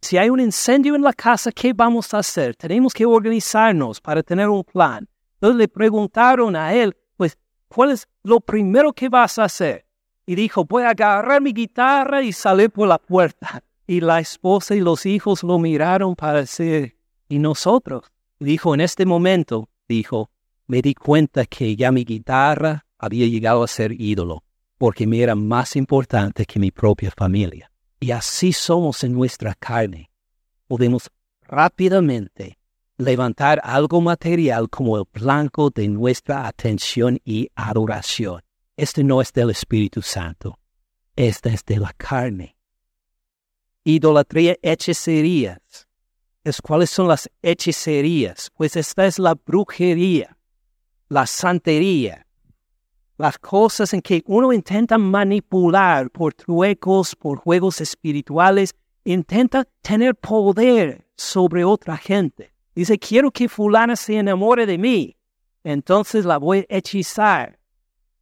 [0.00, 2.54] Si hay un incendio en la casa, ¿qué vamos a hacer?
[2.54, 5.08] Tenemos que organizarnos para tener un plan.
[5.34, 7.36] Entonces le preguntaron a él, pues,
[7.68, 9.84] ¿cuál es lo primero que vas a hacer?
[10.24, 13.62] Y dijo, voy a agarrar mi guitarra y salir por la puerta.
[13.86, 16.96] Y la esposa y los hijos lo miraron para decir,
[17.28, 18.04] y nosotros.
[18.38, 20.30] Dijo, en este momento, dijo,
[20.66, 24.44] me di cuenta que ya mi guitarra había llegado a ser ídolo,
[24.76, 27.67] porque me era más importante que mi propia familia.
[28.00, 30.10] Y así somos en nuestra carne.
[30.66, 31.10] Podemos
[31.42, 32.58] rápidamente
[32.96, 38.42] levantar algo material como el blanco de nuestra atención y adoración.
[38.76, 40.58] Este no es del Espíritu Santo,
[41.16, 42.56] este es de la carne.
[43.84, 45.88] Idolatría, hechicerías
[46.62, 48.50] cuáles son las hechicerías.
[48.56, 50.36] Pues esta es la brujería,
[51.08, 52.26] la santería,
[53.18, 61.04] las cosas en que uno intenta manipular por truecos, por juegos espirituales, intenta tener poder
[61.16, 62.52] sobre otra gente.
[62.74, 65.16] Dice, quiero que fulana se enamore de mí,
[65.64, 67.58] entonces la voy a hechizar.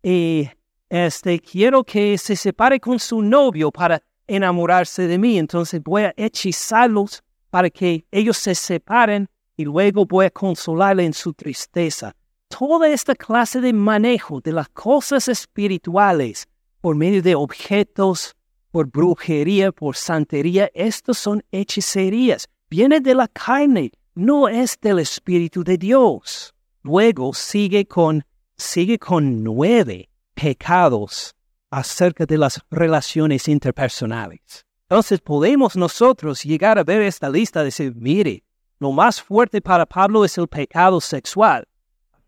[0.02, 0.48] Y
[0.88, 6.14] este, quiero que se separe con su novio para enamorarse de mí, entonces voy a
[6.16, 9.28] hechizarlos para que ellos se separen
[9.58, 12.16] y luego voy a consolarle en su tristeza.
[12.48, 16.46] Toda esta clase de manejo de las cosas espirituales
[16.80, 18.34] por medio de objetos,
[18.70, 22.48] por brujería, por santería, estos son hechicerías.
[22.70, 26.54] Viene de la carne, no es del Espíritu de Dios.
[26.82, 28.24] Luego sigue con,
[28.56, 31.34] sigue con nueve pecados
[31.70, 34.64] acerca de las relaciones interpersonales.
[34.88, 38.44] Entonces podemos nosotros llegar a ver esta lista y decir, mire,
[38.78, 41.66] lo más fuerte para Pablo es el pecado sexual.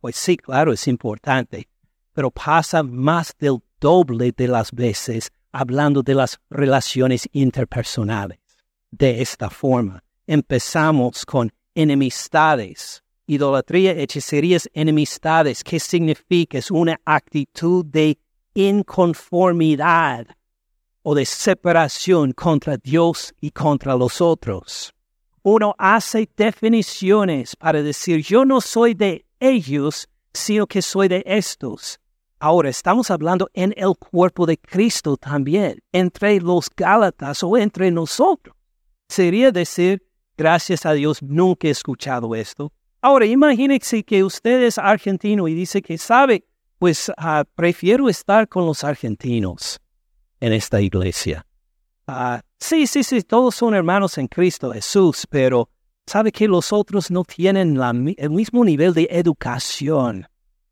[0.01, 1.69] Pues sí, claro, es importante,
[2.13, 8.39] pero pasa más del doble de las veces hablando de las relaciones interpersonales.
[8.91, 15.63] De esta forma, empezamos con enemistades, idolatría, hechicerías, enemistades.
[15.63, 16.59] ¿Qué significa?
[16.59, 18.19] Es una actitud de
[18.55, 20.27] inconformidad
[21.03, 24.93] o de separación contra Dios y contra los otros.
[25.43, 31.99] Uno hace definiciones para decir yo no soy de ellos, sino que soy de estos.
[32.41, 38.55] Ahora estamos hablando en el cuerpo de Cristo también, entre los Gálatas o entre nosotros.
[39.09, 42.73] Sería decir, gracias a Dios, nunca he escuchado esto.
[43.01, 46.45] Ahora imagínense que usted es argentino y dice que sabe,
[46.79, 49.81] pues ah, prefiero estar con los argentinos
[50.41, 51.45] en esta iglesia.
[52.07, 55.69] Ah, sí, sí, sí, todos son hermanos en Cristo Jesús, pero
[56.09, 57.79] sabe que los otros no tienen
[58.17, 60.27] el mismo nivel de educación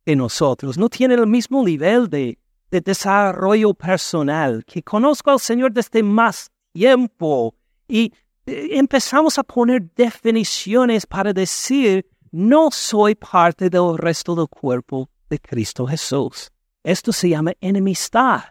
[0.04, 2.38] que nosotros, no tienen el mismo nivel de,
[2.70, 7.54] de desarrollo personal, que conozco al Señor desde más tiempo
[7.88, 8.12] y
[8.46, 15.38] eh, empezamos a poner definiciones para decir, no soy parte del resto del cuerpo de
[15.38, 16.50] Cristo Jesús.
[16.82, 18.44] Esto se llama enemistad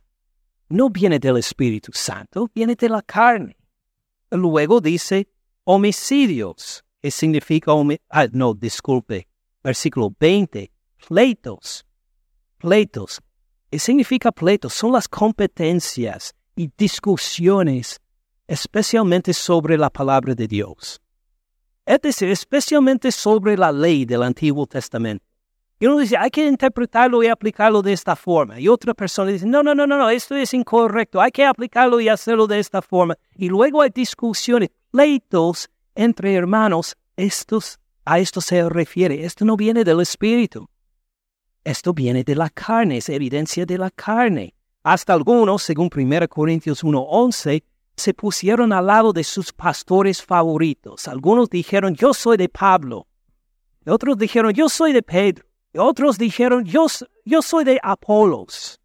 [0.69, 3.55] no viene del Espíritu Santo, viene de la carne.
[4.31, 5.27] Luego dice
[5.65, 6.83] homicidios.
[7.01, 7.73] ¿Qué significa?
[8.09, 9.27] Ah, no, disculpe.
[9.63, 10.71] Versículo 20.
[11.07, 11.85] Pleitos.
[12.57, 13.21] Pleitos.
[13.69, 14.69] ¿Qué significa pleito?
[14.69, 17.99] Son las competencias y discusiones,
[18.47, 21.01] especialmente sobre la palabra de Dios.
[21.85, 25.24] Es decir, especialmente sobre la ley del Antiguo Testamento.
[25.77, 28.59] Y uno dice, hay que interpretarlo y aplicarlo de esta forma.
[28.59, 31.99] Y otra persona dice, no, no, no, no, no, esto es incorrecto, hay que aplicarlo
[31.99, 33.17] y hacerlo de esta forma.
[33.35, 36.95] Y luego hay discusiones, pleitos entre hermanos.
[37.17, 39.25] Estos, a esto se refiere.
[39.25, 40.67] Esto no viene del Espíritu.
[41.63, 44.53] Esto viene de la carne, es evidencia de la carne.
[44.83, 47.63] Hasta algunos, según 1 Corintios 1.11,
[47.97, 51.07] se pusieron al lado de sus pastores favoritos.
[51.07, 53.07] Algunos dijeron, yo soy de Pablo.
[53.85, 55.45] Otros dijeron, yo soy de Pedro.
[55.77, 56.87] Otros dijeron, yo,
[57.25, 58.79] yo soy de Apolos.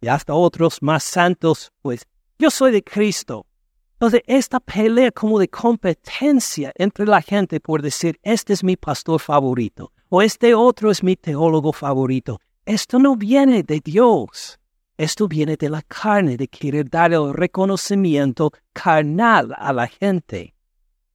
[0.00, 2.06] Y hasta otros más santos, pues,
[2.38, 3.46] yo soy de Cristo.
[3.94, 9.20] Entonces, esta pelea como de competencia entre la gente por decir, este es mi pastor
[9.20, 12.40] favorito o este otro es mi teólogo favorito.
[12.66, 14.58] Esto no viene de Dios.
[14.96, 20.54] Esto viene de la carne, de querer dar el reconocimiento carnal a la gente.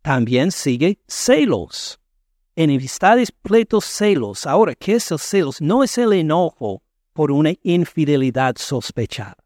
[0.01, 1.99] También sigue celos.
[2.59, 4.45] Enemistades, pleitos, celos.
[4.45, 5.61] Ahora, ¿qué es el celos?
[5.61, 6.83] No es el enojo
[7.13, 9.37] por una infidelidad sospechada.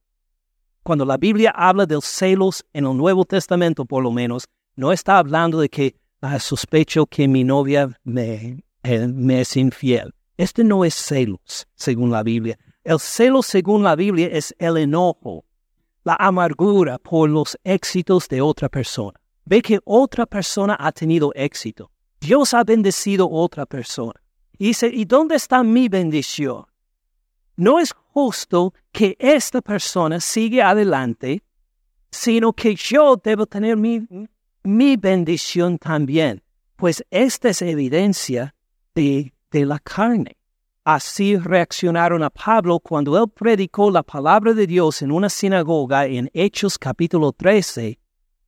[0.82, 4.46] Cuando la Biblia habla del celos en el Nuevo Testamento, por lo menos,
[4.76, 10.12] no está hablando de que ah, sospecho que mi novia me, me es infiel.
[10.36, 12.58] Este no es celos, según la Biblia.
[12.84, 15.46] El celo, según la Biblia, es el enojo,
[16.04, 19.20] la amargura por los éxitos de otra persona.
[19.46, 21.93] Ve que otra persona ha tenido éxito.
[22.24, 24.20] Dios ha bendecido a otra persona.
[24.58, 26.66] Y dice, ¿y dónde está mi bendición?
[27.58, 31.44] No es justo que esta persona siga adelante,
[32.12, 34.08] sino que yo debo tener mi,
[34.64, 36.42] mi bendición también.
[36.78, 38.56] Pues esta es evidencia
[38.96, 40.38] de, la carne.
[40.86, 46.30] Así reaccionaron a Pablo cuando él predicó la palabra de Dios en una sinagoga en
[46.34, 48.00] Hechos capítulo 13.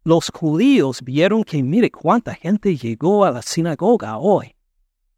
[0.08, 4.56] Los judíos vieron que, mire cuánta gente llegó a la sinagoga hoy.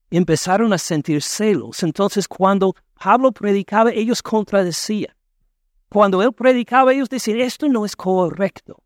[0.10, 1.84] Empezaron a sentir celos.
[1.84, 5.14] Entonces cuando Pablo predicaba, ellos contradecían.
[5.90, 8.82] Cuando él predicaba, ellos decían, esto no es correcto.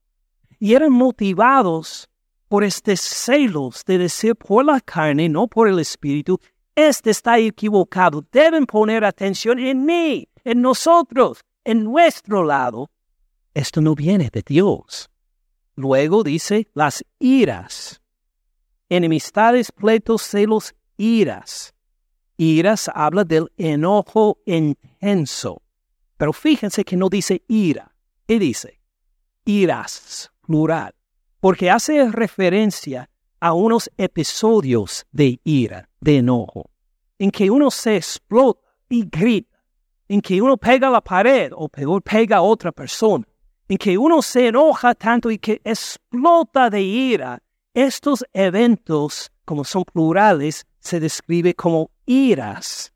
[0.57, 2.09] Y eran motivados
[2.47, 6.39] por este celos de decir por la carne, no por el espíritu,
[6.73, 8.25] este está equivocado.
[8.31, 12.89] Deben poner atención en mí, en nosotros, en nuestro lado.
[13.53, 15.10] Esto no viene de Dios.
[15.75, 18.01] Luego dice las iras.
[18.89, 21.73] Enemistades, pleitos, celos, iras.
[22.37, 25.61] Iras habla del enojo intenso.
[26.17, 27.95] Pero fíjense que no dice ira.
[28.27, 28.79] ¿Qué dice?
[29.45, 30.93] Iras, plural
[31.41, 33.09] porque hace referencia
[33.41, 36.69] a unos episodios de ira, de enojo,
[37.17, 39.59] en que uno se explota y grita,
[40.07, 43.27] en que uno pega la pared o peor pega a otra persona,
[43.71, 47.41] en que uno se enoja tanto y que explota de ira.
[47.73, 52.91] Estos eventos, como son plurales, se describe como iras.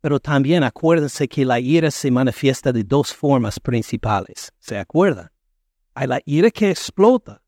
[0.00, 4.50] Pero también acuérdense que la ira se manifiesta de dos formas principales.
[4.58, 5.30] ¿Se acuerdan?
[5.92, 7.42] Hay la ira que explota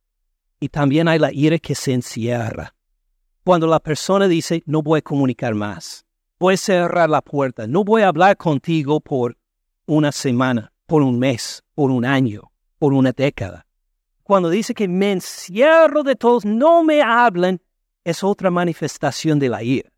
[0.61, 2.75] y también hay la ira que se encierra.
[3.43, 6.05] Cuando la persona dice, no voy a comunicar más,
[6.39, 9.39] voy a cerrar la puerta, no voy a hablar contigo por
[9.87, 12.50] una semana, por un mes, por un año,
[12.81, 13.67] por una década.
[14.23, 17.61] Cuando dice que me encierro de todos, no me hablen,
[18.05, 19.91] es otra manifestación de la ira.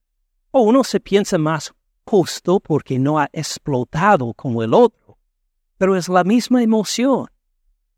[0.50, 1.72] O uno se piensa más
[2.04, 5.16] justo porque no ha explotado como el otro,
[5.78, 7.28] pero es la misma emoción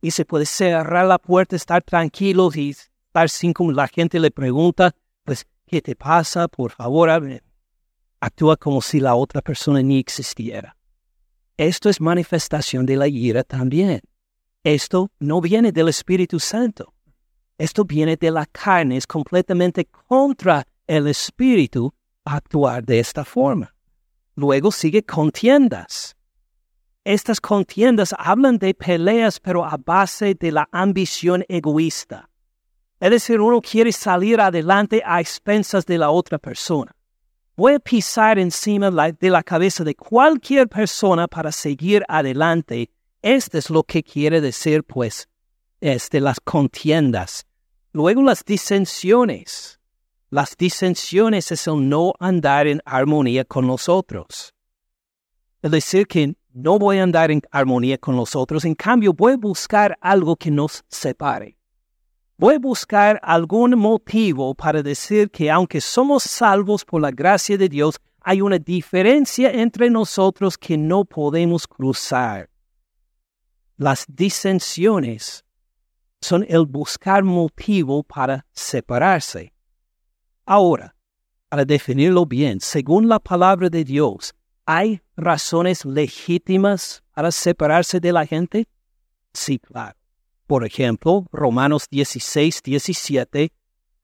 [0.03, 4.30] y se puede cerrar la puerta, estar tranquilo y estar sin como la gente le
[4.30, 6.47] pregunta, pues, ¿qué te pasa?
[6.47, 7.09] Por favor,
[8.20, 10.76] actúa como si la otra persona ni existiera.
[11.57, 14.03] Esto es manifestación de la ira también.
[14.65, 16.95] Esto no viene del Espíritu Santo.
[17.59, 21.93] Esto viene de la carne, es completamente contra el Espíritu
[22.25, 23.75] actuar de esta forma.
[24.35, 26.17] Luego sigue contiendas.
[27.05, 32.31] Estas contiendas hablan de peleas, pero a base de la ambición egoísta.
[32.99, 36.97] Es decir, uno quiere salir adelante a expensas de la otra persona.
[37.55, 42.89] Voy a pisar encima de la cabeza de cualquier persona para seguir adelante.
[43.25, 45.31] Esto es lo que quiere decir, pues,
[45.81, 47.47] este, las contiendas.
[47.91, 49.81] Luego las disensiones.
[50.29, 54.53] Las disensiones es el no andar en armonía con los otros.
[55.62, 59.33] Es decir, que no voy a andar en armonía con los otros, en cambio voy
[59.33, 61.57] a buscar algo que nos separe.
[62.37, 67.70] Voy a buscar algún motivo para decir que aunque somos salvos por la gracia de
[67.70, 72.51] Dios, hay una diferencia entre nosotros que no podemos cruzar.
[73.77, 75.45] Las disensiones
[76.20, 79.53] son el buscar motivo para separarse.
[80.47, 80.95] Ahora,
[81.49, 88.25] para definirlo bien, según la palabra de Dios, ¿hay razones legítimas para separarse de la
[88.27, 88.68] gente?
[89.33, 89.99] Sí, claro.
[90.47, 93.53] Por ejemplo, Romanos 16, 17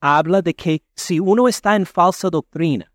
[0.01, 2.91] habla de que si uno está en falsa doctrina,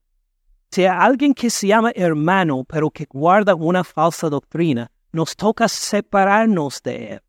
[0.75, 6.83] hay alguien que se llama hermano pero que guarda una falsa doctrina, nos toca separarnos
[6.83, 7.21] de él.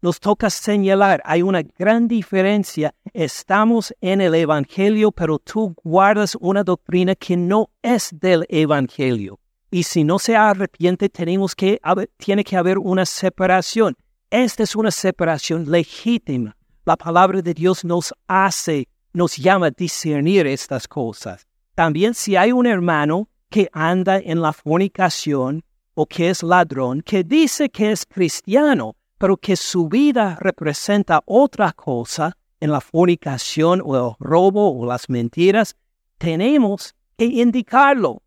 [0.00, 2.94] Nos toca señalar, hay una gran diferencia.
[3.12, 9.40] Estamos en el Evangelio, pero tú guardas una doctrina que no es del Evangelio.
[9.70, 11.80] Y si no se arrepiente, tenemos que,
[12.18, 13.96] tiene que haber una separación.
[14.30, 16.56] Esta es una separación legítima.
[16.84, 21.46] La palabra de Dios nos hace, nos llama a discernir estas cosas.
[21.74, 25.64] También si hay un hermano que anda en la fornicación
[25.94, 31.72] o que es ladrón, que dice que es cristiano, pero que su vida representa otra
[31.72, 35.76] cosa en la fornicación o el robo o las mentiras,
[36.18, 38.22] tenemos que indicarlo.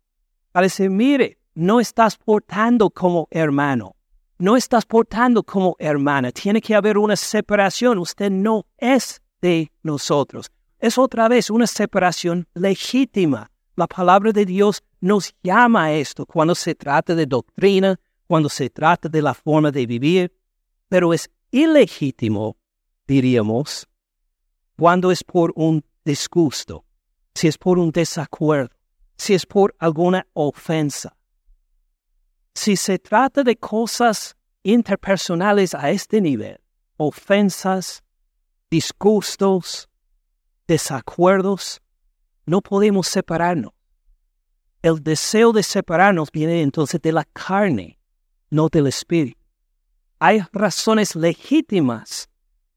[0.52, 3.94] Para decir, mire, no estás portando como hermano
[4.38, 6.30] no estás portando como hermana.
[6.30, 7.98] Tiene que haber una separación.
[7.98, 10.50] Usted no es de nosotros.
[10.78, 13.50] Es otra vez una separación legítima.
[13.78, 18.68] La palabra de Dios nos llama a esto cuando se trata de doctrina, cuando se
[18.70, 20.36] trata de la forma de vivir,
[20.88, 22.56] pero es ilegítimo,
[23.06, 23.86] diríamos,
[24.76, 26.84] cuando es por un disgusto,
[27.36, 28.74] si es por un desacuerdo,
[29.16, 31.16] si es por alguna ofensa.
[32.56, 36.58] Si se trata de cosas interpersonales a este nivel,
[36.96, 38.02] ofensas,
[38.68, 39.88] disgustos,
[40.66, 41.80] desacuerdos,
[42.48, 43.72] no podemos separarnos.
[44.82, 47.98] El deseo de separarnos viene entonces de la carne,
[48.50, 49.38] no del espíritu.
[50.18, 52.28] Hay razones legítimas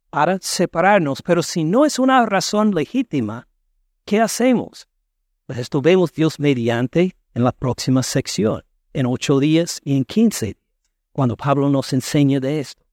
[0.09, 3.47] para separarnos, pero si no es una razón legítima,
[4.05, 4.87] ¿qué hacemos?
[5.45, 8.63] Pues esto vemos Dios mediante en la próxima sección
[8.93, 10.57] en ocho días y en quince,
[11.11, 12.83] cuando Pablo nos enseña de esto.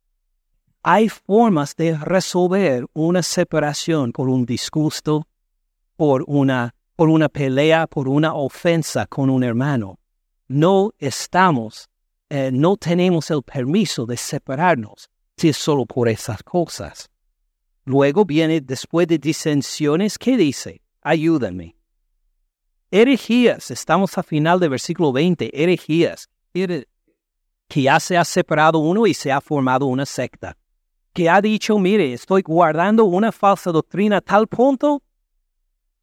[0.82, 5.26] Hay formas de resolver una separación por un disgusto,
[5.98, 9.98] por una, por una pelea, por una ofensa con un hermano.
[10.46, 11.88] No estamos,
[12.30, 17.10] eh, no tenemos el permiso de separarnos si es solo por esas cosas.
[17.84, 20.82] Luego viene, después de disensiones, ¿qué dice?
[21.02, 21.74] Ayúdame.
[22.92, 29.14] Herejías, estamos a final del versículo 20, herejías, que ya se ha separado uno y
[29.14, 30.56] se ha formado una secta,
[31.12, 35.02] que ha dicho, mire, estoy guardando una falsa doctrina a tal punto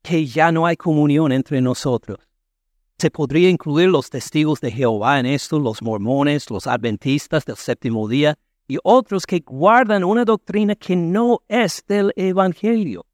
[0.06, 2.20] que ya no hay comunión entre nosotros.
[2.98, 8.08] Se podría incluir los testigos de Jehová en esto, los mormones, los adventistas del séptimo
[8.08, 8.38] día
[8.68, 13.06] y otros que guardan una doctrina que no es del Evangelio.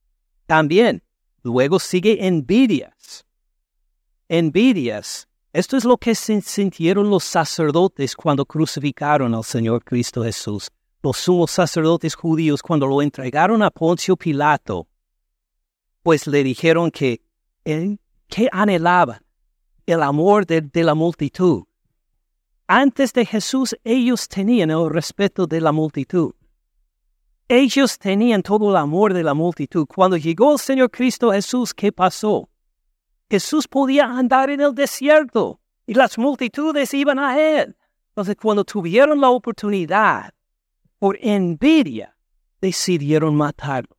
[0.46, 1.02] También,
[1.44, 3.26] luego sigue envidias
[4.32, 5.28] envidias.
[5.52, 10.70] Esto es lo que sintieron los sacerdotes cuando crucificaron al Señor Cristo Jesús.
[11.04, 14.88] Los sumos sacerdotes judíos cuando lo entregaron a Poncio Pilato,
[16.04, 17.22] pues le dijeron que,
[17.64, 19.22] que anhelaban
[19.86, 21.64] el amor de, de la multitud.
[22.68, 26.34] Antes de Jesús ellos tenían el respeto de la multitud.
[27.48, 29.86] Ellos tenían todo el amor de la multitud.
[29.86, 32.50] Cuando llegó el Señor Cristo Jesús, ¿qué pasó?
[33.30, 37.76] Jesús podía andar en el desierto y las multitudes iban a él.
[38.10, 40.34] Entonces, cuando tuvieron la oportunidad,
[41.00, 42.16] por envidia,
[42.62, 43.98] decidieron matarlo.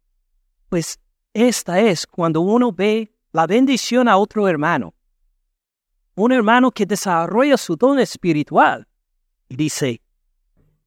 [0.69, 0.99] Pues
[1.35, 4.95] esta es cuando uno ve la bendición a otro hermano.
[6.15, 8.87] Un hermano que desarrolla su don espiritual
[9.49, 10.03] y dice,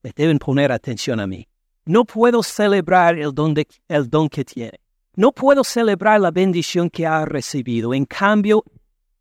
[0.03, 1.47] me deben poner atención a mí.
[1.85, 3.55] No puedo celebrar el don,
[4.29, 4.79] que tiene.
[5.15, 7.93] No puedo celebrar la bendición que ha recibido.
[7.93, 8.63] En cambio,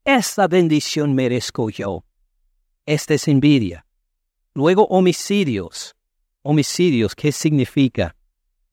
[0.05, 2.05] esta bendición merezco yo.
[2.85, 3.87] Esta es envidia.
[4.55, 5.95] Luego, homicidios.
[6.43, 8.15] Homicidios, ¿qué significa?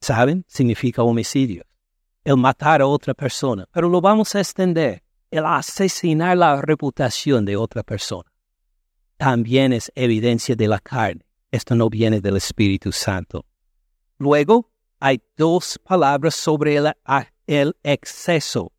[0.01, 0.43] ¿Saben?
[0.47, 1.63] Significa homicidio.
[2.23, 3.67] El matar a otra persona.
[3.71, 5.03] Pero lo vamos a extender.
[5.31, 8.31] El asesinar la reputación de otra persona.
[9.17, 11.25] También es evidencia de la carne.
[11.51, 13.45] Esto no viene del Espíritu Santo.
[14.17, 16.77] Luego, hay dos palabras sobre
[17.47, 18.71] el, exceso,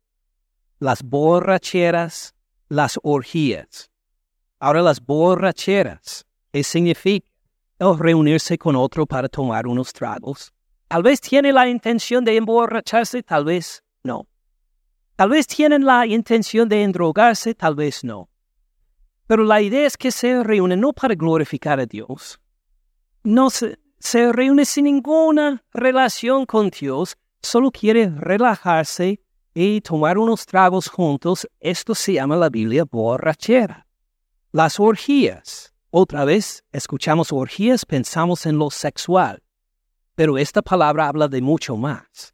[0.79, 2.33] las borracheras,
[2.69, 3.91] las orgías.
[4.57, 7.27] Ahora las borracheras, ¿qué significa?
[7.77, 10.53] El reunirse con otro para tomar unos tragos.
[10.87, 14.27] Tal vez tiene la intención de emborracharse, tal vez no.
[15.15, 18.29] Tal vez tienen la intención de endrogarse, tal vez no.
[19.27, 22.39] Pero la idea es que se reúne no para glorificar a Dios,
[23.23, 29.21] no se, se reúne sin ninguna relación con Dios, solo quiere relajarse
[29.53, 31.47] y tomar unos tragos juntos.
[31.59, 33.87] Esto se llama la Biblia borrachera.
[34.51, 35.73] Las orgías.
[35.89, 39.41] Otra vez, escuchamos orgías, pensamos en lo sexual.
[40.15, 42.33] Pero esta palabra habla de mucho más.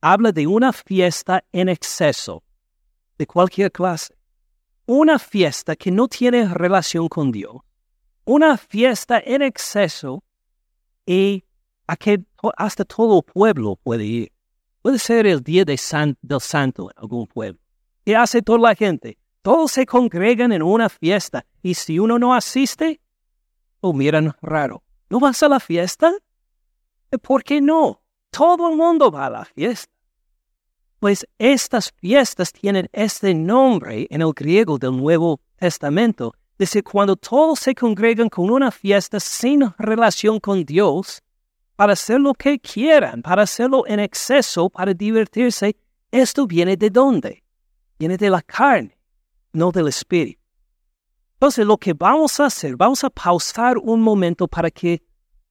[0.00, 2.42] Habla de una fiesta en exceso,
[3.18, 4.14] de cualquier clase.
[4.86, 7.56] Una fiesta que no tiene relación con Dios.
[8.24, 10.22] Una fiesta en exceso
[11.06, 11.44] y
[11.86, 12.24] a que
[12.56, 14.32] hasta todo pueblo puede ir.
[14.82, 15.78] Puede ser el día de
[16.22, 17.60] del santo en algún pueblo.
[18.04, 19.18] ¿Qué hace toda la gente?
[19.42, 23.00] Todos se congregan en una fiesta y si uno no asiste,
[23.82, 24.82] lo miran raro.
[25.08, 26.12] ¿No vas a la fiesta?
[27.22, 28.02] ¿Por qué no?
[28.30, 29.92] Todo el mundo va a la fiesta.
[30.98, 36.34] Pues estas fiestas tienen este nombre en el griego del Nuevo Testamento.
[36.58, 41.22] Dice, cuando todos se congregan con una fiesta sin relación con Dios,
[41.76, 45.76] para hacer lo que quieran, para hacerlo en exceso, para divertirse,
[46.10, 47.44] esto viene de dónde?
[47.98, 48.98] Viene de la carne,
[49.52, 50.40] no del espíritu.
[51.34, 55.02] Entonces, lo que vamos a hacer, vamos a pausar un momento para que,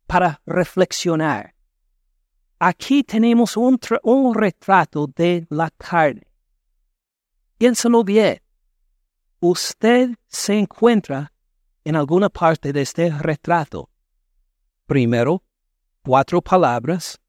[0.07, 1.53] para reflexionar.
[2.59, 6.27] Aquí tenemos un, un retrato de la carne.
[7.57, 8.41] Piénsalo bien.
[9.39, 11.31] Usted se encuentra
[11.83, 13.89] en alguna parte de este retrato.
[14.87, 15.43] Primero,
[16.03, 17.19] cuatro palabras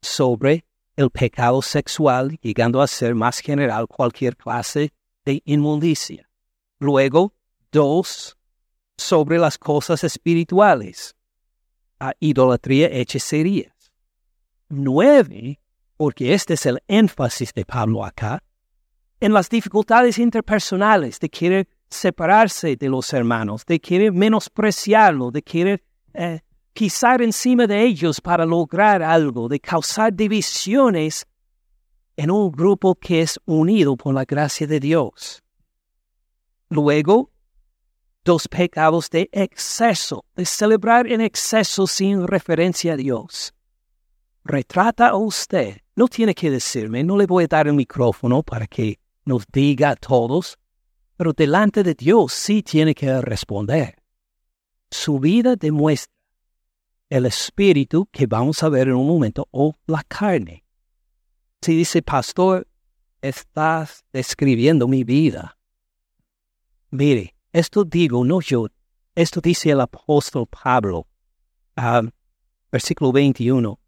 [0.00, 0.64] sobre
[0.96, 4.92] el pecado sexual, llegando a ser más general cualquier clase
[5.24, 6.28] de inmundicia.
[6.78, 7.34] Luego,
[7.70, 8.36] dos
[8.96, 11.14] sobre las cosas espirituales,
[12.00, 13.72] a idolatría, hechicerías.
[14.68, 15.60] Nueve,
[15.96, 18.42] porque este es el énfasis de Pablo acá,
[19.20, 25.84] en las dificultades interpersonales, de querer separarse de los hermanos, de querer menospreciarlo, de querer
[26.14, 26.40] eh,
[26.72, 31.26] pisar encima de ellos para lograr algo, de causar divisiones
[32.16, 35.42] en un grupo que es unido por la gracia de Dios.
[36.68, 37.30] Luego,
[38.24, 43.54] dos pecados de exceso, de celebrar en exceso sin referencia a Dios.
[44.44, 48.66] Retrata a usted, no tiene que decirme, no le voy a dar el micrófono para
[48.66, 50.58] que nos diga a todos,
[51.16, 53.96] pero delante de Dios sí tiene que responder.
[54.90, 56.12] Su vida demuestra
[57.10, 60.64] el espíritu que vamos a ver en un momento o la carne.
[61.60, 62.66] Si dice, pastor,
[63.20, 65.58] estás describiendo mi vida.
[66.90, 68.66] Mire, esto digo, no yo,
[69.14, 71.06] esto dice el apóstol Pablo,
[71.76, 72.10] um,
[72.70, 73.78] versículo 21,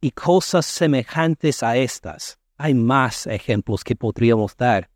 [0.00, 2.38] y cosas semejantes a estas.
[2.56, 4.90] Hay más ejemplos que podríamos dar,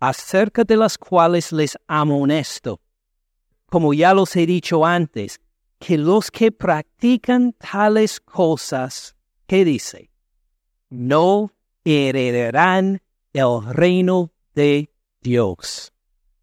[0.00, 2.80] acerca de las cuales les amonesto.
[3.66, 5.40] Como ya los he dicho antes,
[5.78, 10.10] que los que practican tales cosas, ¿qué dice?
[10.88, 11.52] No
[11.84, 14.90] heredarán el reino de
[15.20, 15.92] Dios.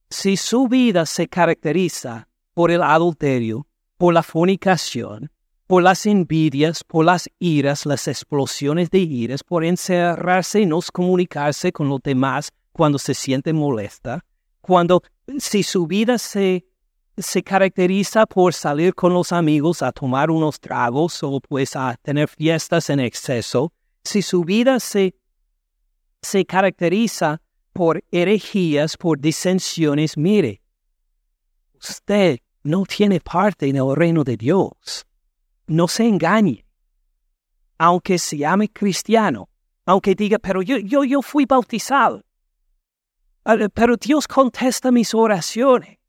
[0.09, 5.31] Si su vida se caracteriza por el adulterio, por la fornicación,
[5.67, 11.71] por las envidias, por las iras, las explosiones de iras, por encerrarse y no comunicarse
[11.71, 14.25] con los demás cuando se siente molesta,
[14.61, 15.03] cuando
[15.37, 16.65] si su vida se
[17.21, 22.27] se caracteriza por salir con los amigos a tomar unos tragos o pues a tener
[22.27, 25.15] fiestas en exceso, si su vida se,
[26.21, 27.41] se caracteriza
[27.79, 30.61] por herejías, por disensiones, mire,
[31.75, 35.05] usted no tiene parte en el reino de Dios.
[35.65, 36.65] No se engañe.
[37.77, 39.47] Aunque se llame cristiano,
[39.85, 42.21] aunque diga, pero yo, yo, yo fui bautizado.
[43.45, 45.99] Ah, pero Dios contesta mis oraciones.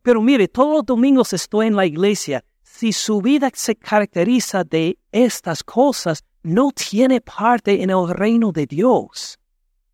[0.00, 2.42] Pero mire, todos los domingos estoy en la iglesia.
[2.62, 8.64] Si su vida se caracteriza de estas cosas, no tiene parte en el reino de
[8.64, 9.38] Dios.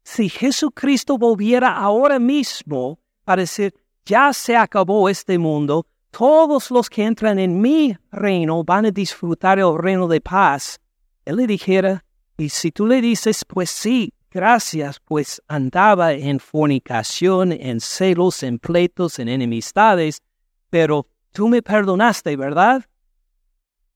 [0.05, 3.75] Si Jesucristo volviera ahora mismo para decir,
[4.05, 9.59] ya se acabó este mundo, todos los que entran en mi reino van a disfrutar
[9.59, 10.81] el reino de paz,
[11.25, 12.05] él le dijera,
[12.37, 18.59] y si tú le dices, pues sí, gracias, pues andaba en fornicación, en celos, en
[18.59, 20.23] pleitos, en enemistades,
[20.69, 22.85] pero tú me perdonaste, ¿verdad?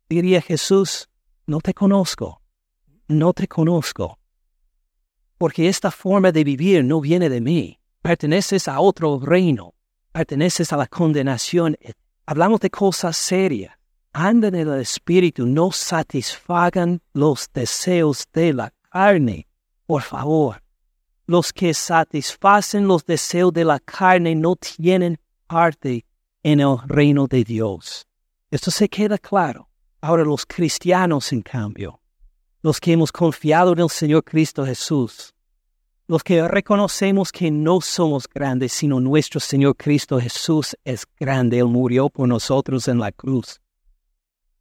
[0.08, 1.08] Diría Jesús,
[1.46, 2.40] no te conozco,
[3.08, 4.18] no te conozco,
[5.38, 9.74] porque esta forma de vivir no viene de mí, perteneces a otro reino,
[10.12, 11.76] perteneces a la condenación.
[12.26, 13.74] Hablamos de cosas serias.
[14.12, 19.46] Andan en el espíritu, no satisfagan los deseos de la carne
[19.86, 20.62] por favor,
[21.26, 26.04] los que satisfacen los deseos de la carne no tienen parte
[26.42, 28.06] en el reino de Dios.
[28.50, 29.68] Esto se queda claro.
[30.00, 32.00] Ahora los cristianos, en cambio,
[32.62, 35.34] los que hemos confiado en el Señor Cristo Jesús,
[36.08, 41.58] los que reconocemos que no somos grandes, sino nuestro Señor Cristo Jesús es grande.
[41.58, 43.60] Él murió por nosotros en la cruz.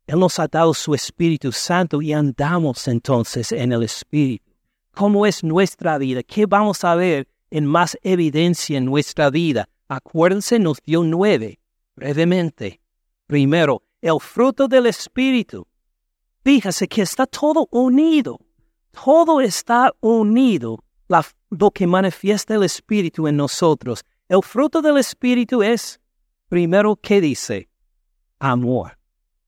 [0.08, 4.52] Él nos ha dado su Espíritu Santo y andamos entonces en el Espíritu.
[4.92, 6.24] ¿Cómo es nuestra vida?
[6.24, 9.70] ¿Qué vamos a ver en más evidencia en nuestra vida?
[9.88, 11.60] Acuérdense, nos dio nueve,
[11.96, 12.82] brevemente.
[13.28, 15.68] Primero, el fruto del Espíritu.
[16.46, 18.40] Fíjese que está todo unido.
[18.92, 20.78] Todo está unido.
[21.50, 24.04] lo que manifiesta el Espíritu en nosotros.
[24.30, 26.00] El fruto del Espíritu es,
[26.48, 27.68] primero, ¿qué dice?
[28.38, 28.96] Amor.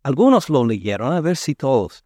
[0.02, 2.04] Algunos lo leyeron, a ver si todos.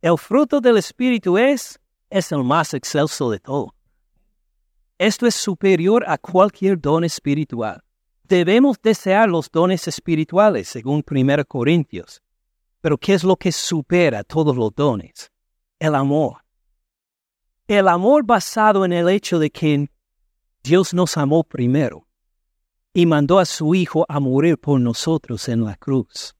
[0.00, 1.78] El fruto del Espíritu es,
[2.10, 3.72] es el más excelso de todo.
[4.98, 7.80] Esto es superior a cualquier don espiritual.
[8.24, 12.20] Debemos desear los dones espirituales, según 1 Corintios.
[12.82, 15.30] Pero ¿qué es lo que supera todos los dones?
[15.78, 16.38] El amor.
[17.68, 19.88] El amor basado en el hecho de que
[20.62, 22.06] Dios nos amó primero
[22.92, 26.34] y mandó a su Hijo a morir por nosotros en la cruz.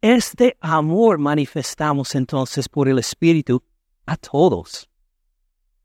[0.00, 3.62] Este amor manifestamos entonces por el Espíritu
[4.06, 4.88] a todos.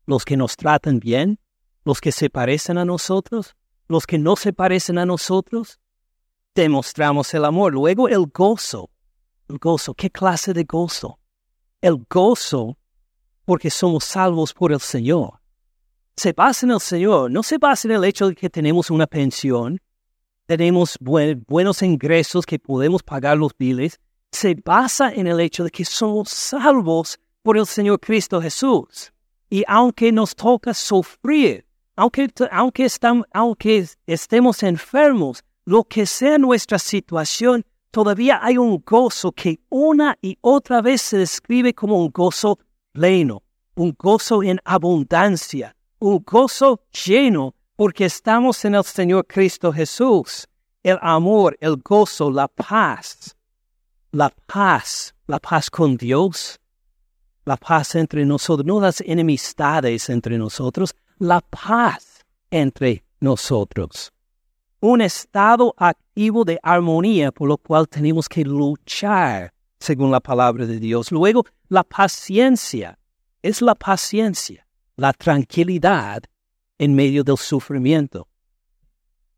[0.06, 1.38] Los que nos tratan bien,
[1.84, 3.54] los que se parecen a nosotros,
[3.88, 5.78] los que no se parecen a nosotros,
[6.54, 7.74] demostramos el amor.
[7.74, 8.90] Luego el gozo.
[9.48, 11.18] El gozo, ¿qué clase de gozo?
[11.80, 12.76] El gozo
[13.46, 15.40] porque somos salvos por el Señor.
[16.16, 19.06] Se basa en el Señor, no se basa en el hecho de que tenemos una
[19.06, 19.80] pensión,
[20.44, 23.98] tenemos buenos ingresos que podemos pagar los biles,
[24.32, 29.12] se basa en el hecho de que somos salvos por el Señor Cristo Jesús.
[29.48, 31.64] Y aunque nos toca sufrir,
[31.96, 32.88] aunque, aunque,
[33.32, 40.36] aunque estemos enfermos, lo que sea nuestra situación, todavía hay un gozo que una y
[40.40, 42.58] otra vez se describe como un gozo
[42.92, 43.42] pleno,
[43.74, 50.48] un gozo en abundancia, un gozo lleno, porque estamos en el Señor Cristo Jesús.
[50.82, 53.36] El amor, el gozo, la paz,
[54.12, 56.58] la paz, la paz con Dios,
[57.44, 64.12] la paz entre nosotros, no las enemistades entre nosotros, la paz entre nosotros.
[64.80, 70.78] Un estado activo de armonía por lo cual tenemos que luchar según la palabra de
[70.78, 71.10] Dios.
[71.10, 72.98] Luego, la paciencia
[73.42, 74.66] es la paciencia,
[74.96, 76.22] la tranquilidad
[76.78, 78.28] en medio del sufrimiento.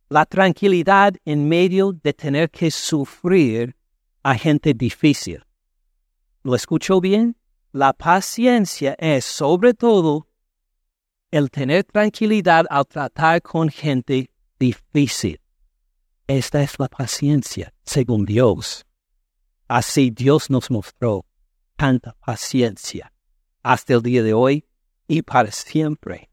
[0.09, 3.77] La tranquilidad en medio de tener que sufrir
[4.23, 5.45] a gente difícil.
[6.43, 7.37] ¿Lo escuchó bien?
[7.73, 10.27] La paciencia es sobre todo
[11.31, 14.30] el tener tranquilidad al tratar con gente
[14.61, 15.41] difícil.
[16.29, 18.85] Esta es la paciencia, según Dios.
[19.67, 21.25] Así Dios nos mostró
[21.77, 23.13] tanta paciencia
[23.63, 24.65] hasta el día de hoy
[25.09, 26.31] y para siempre.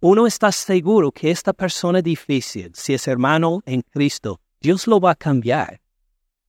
[0.00, 5.12] Uno está seguro que esta persona difícil, si es hermano en Cristo, Dios lo va
[5.12, 5.80] a cambiar.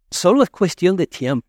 [0.10, 1.48] Solo es cuestión de tiempo.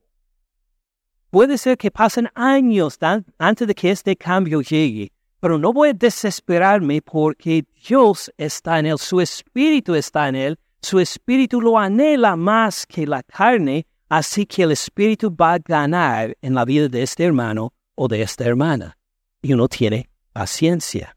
[1.30, 2.98] Puede ser que pasen años
[3.38, 5.12] antes de que este cambio llegue,
[5.44, 10.58] pero no voy a desesperarme porque Dios está en él, su espíritu está en él,
[10.80, 16.34] su espíritu lo anhela más que la carne, así que el espíritu va a ganar
[16.40, 18.96] en la vida de este hermano o de esta hermana.
[19.42, 21.14] Y uno tiene paciencia.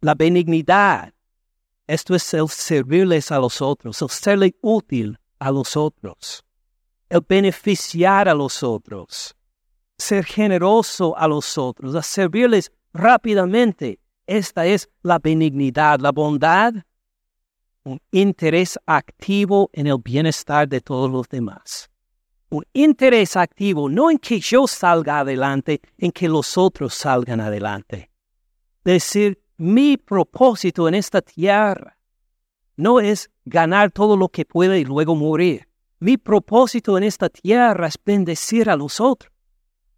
[0.00, 1.12] La benignidad.
[1.86, 6.42] Esto es el servirles a los otros, el serle útil a los otros,
[7.10, 9.36] el beneficiar a los otros,
[9.98, 13.98] ser generoso a los otros, servirles rápidamente.
[14.26, 16.72] Esta es la benignidad, la bondad,
[17.82, 21.90] un interés activo en el bienestar de todos los demás.
[22.48, 28.10] Un interés activo no en que yo salga adelante, en que los otros salgan adelante.
[28.84, 31.98] Decir, mi propósito en esta tierra
[32.76, 35.68] no es ganar todo lo que pueda y luego morir.
[36.00, 39.32] Mi propósito en esta tierra es bendecir a los otros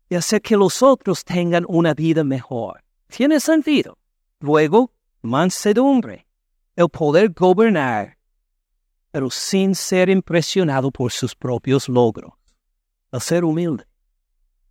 [0.09, 2.86] y hacer que los otros tengan una vida mejor.
[3.09, 3.99] Tiene sentido.
[4.41, 4.93] Luego,
[5.23, 6.27] mansedumbre,
[6.75, 8.19] el poder gobernar,
[9.11, 12.33] pero sin ser impresionado por sus propios logros.
[13.13, 13.85] El ser humilde.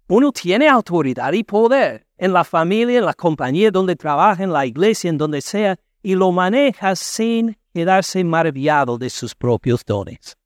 [0.07, 4.65] Uno tiene autoridad y poder en la familia, en la compañía donde trabaja, en la
[4.65, 10.37] iglesia, en donde sea, y lo maneja sin quedarse maravillado de sus propios dones.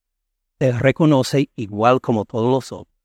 [0.60, 2.98] Él reconoce igual como todos los otros.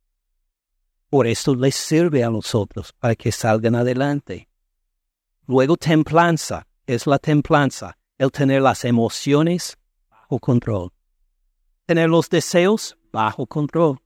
[1.10, 4.48] Por esto les sirve a nosotros para que salgan adelante.
[5.46, 9.76] Luego templanza es la templanza, el tener las emociones
[10.10, 10.90] bajo control.
[11.86, 13.98] Tener los deseos bajo control.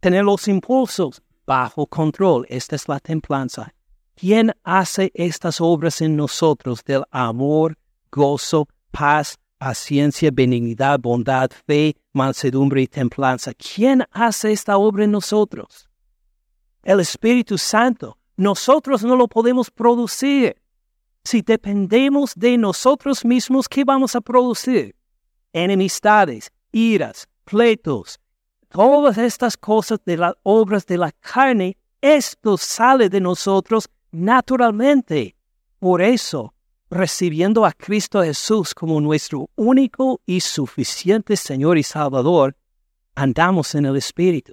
[0.00, 2.44] Tener los impulsos bajo control.
[2.48, 3.72] Esta es la templanza.
[4.14, 7.78] ¿Quién hace estas obras en nosotros del amor,
[8.10, 13.52] gozo, paz, paciencia, benignidad, bondad, fe, mansedumbre y templanza?
[13.54, 15.88] ¿Quién hace esta obra en nosotros?
[16.82, 18.18] El Espíritu Santo.
[18.42, 20.60] Nosotros no lo podemos producir.
[21.22, 24.96] Si dependemos de nosotros mismos, ¿qué vamos a producir?
[25.52, 28.18] Enemistades, iras, pleitos,
[28.68, 35.36] todas estas cosas de las obras de la carne, esto sale de nosotros naturalmente.
[35.78, 36.52] Por eso,
[36.90, 42.56] recibiendo a Cristo Jesús como nuestro único y suficiente Señor y Salvador,
[43.14, 44.52] andamos en el Espíritu.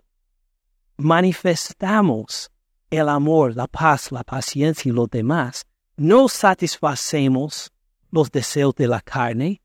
[0.98, 2.52] Manifestamos
[2.90, 5.66] el amor, la paz, la paciencia y lo demás.
[5.98, 7.72] No satisfacemos
[8.12, 9.62] los deseos de la carne,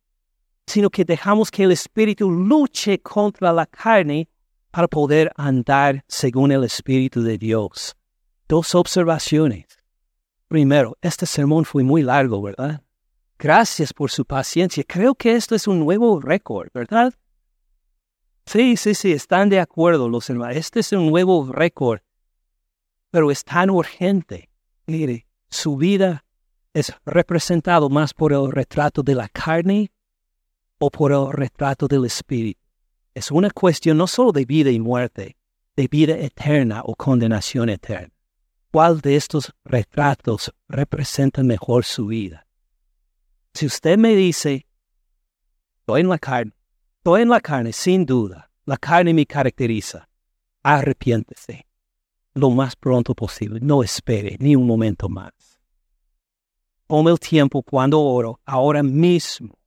[0.67, 4.29] sino que dejamos que el Espíritu luche contra la carne
[4.71, 7.97] para poder andar según el Espíritu de Dios.
[8.49, 9.67] Dos observaciones.
[10.49, 12.83] Primero, este sermón fue muy largo, ¿verdad?
[13.39, 14.85] Gracias por su paciencia.
[14.87, 17.15] Creo que esto es un nuevo récord, ¿verdad?
[18.47, 20.57] Sí, sí, sí, están de acuerdo los hermanos.
[20.57, 22.01] Este es un nuevo récord,
[23.15, 24.51] pero es tan urgente.
[24.87, 26.25] Mire, su vida
[26.73, 29.93] es representado más por el retrato de la carne
[30.79, 32.61] o por el retrato del espíritu.
[33.15, 35.37] Es una cuestión no solo de vida y muerte,
[35.77, 38.13] de vida eterna o condenación eterna.
[38.73, 42.49] ¿Cuál de estos retratos representa mejor su vida?
[43.53, 44.67] Si usted me dice,
[45.79, 46.53] estoy en la carne,
[46.97, 50.09] estoy en la carne, sin duda, la carne me caracteriza,
[50.65, 51.65] arrepiéntese
[52.35, 55.33] lo más pronto posible, no espere ni un momento más.
[56.87, 59.59] Tome el tiempo cuando oro, ahora mismo,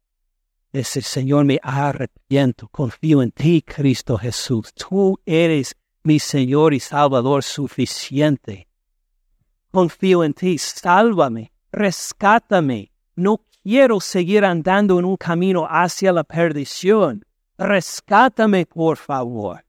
[0.72, 4.74] decir, Señor, me arrepiento, confío en ti, Cristo Jesús.
[4.74, 8.68] Tú eres mi Señor y Salvador suficiente.
[9.72, 12.92] Confío en ti, sálvame, rescátame.
[13.16, 17.26] No quiero seguir andando en un camino hacia la perdición.
[17.58, 19.66] Rescátame, por favor.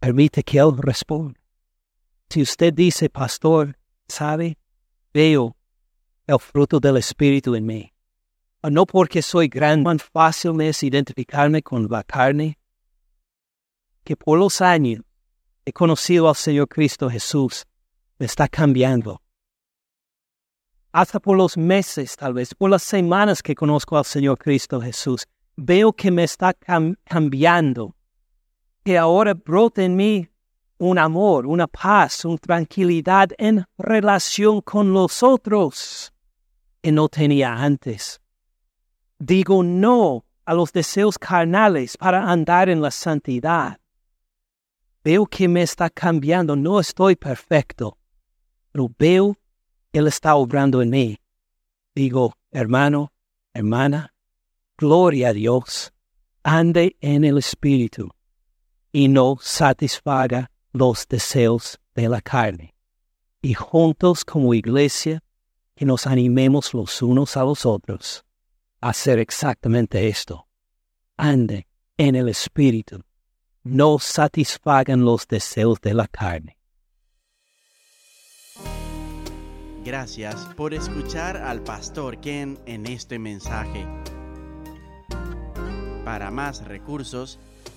[0.00, 1.43] Permite que Él responda.
[2.34, 3.76] Si usted dice, pastor,
[4.08, 4.58] sabe,
[5.12, 5.56] veo
[6.26, 7.92] el fruto del Espíritu en mí
[8.60, 12.58] Ah, no porque soy grande, tan fácil es identificarme con la carne,
[14.02, 15.04] que por los años
[15.64, 17.66] he conocido al Señor Cristo Jesús,
[18.18, 19.22] me está cambiando.
[20.90, 25.24] Hasta por los meses, tal vez, por las semanas que conozco al Señor Cristo Jesús,
[25.54, 27.94] veo que me está cambiando,
[28.82, 30.28] que ahora brota en mí
[30.78, 36.12] un amor, una paz, una tranquilidad en relación con los otros
[36.82, 38.20] que no tenía antes.
[39.18, 43.78] Digo no a los deseos carnales para andar en la santidad.
[45.02, 47.98] Veo que me está cambiando, no estoy perfecto,
[48.72, 49.36] pero veo
[49.92, 51.18] Él está obrando en mí.
[51.94, 53.12] Digo, hermano,
[53.52, 54.12] hermana,
[54.76, 55.92] gloria a Dios,
[56.42, 58.10] ande en el Espíritu
[58.92, 62.74] y no satisfaga los deseos de la carne.
[63.40, 65.22] Y juntos como iglesia,
[65.74, 68.24] que nos animemos los unos a los otros
[68.84, 70.46] hacer exactamente esto.
[71.16, 73.02] Ande en el Espíritu.
[73.62, 76.58] No satisfagan los deseos de la carne.
[79.82, 83.86] Gracias por escuchar al pastor Ken en este mensaje.
[86.04, 87.38] Para más recursos,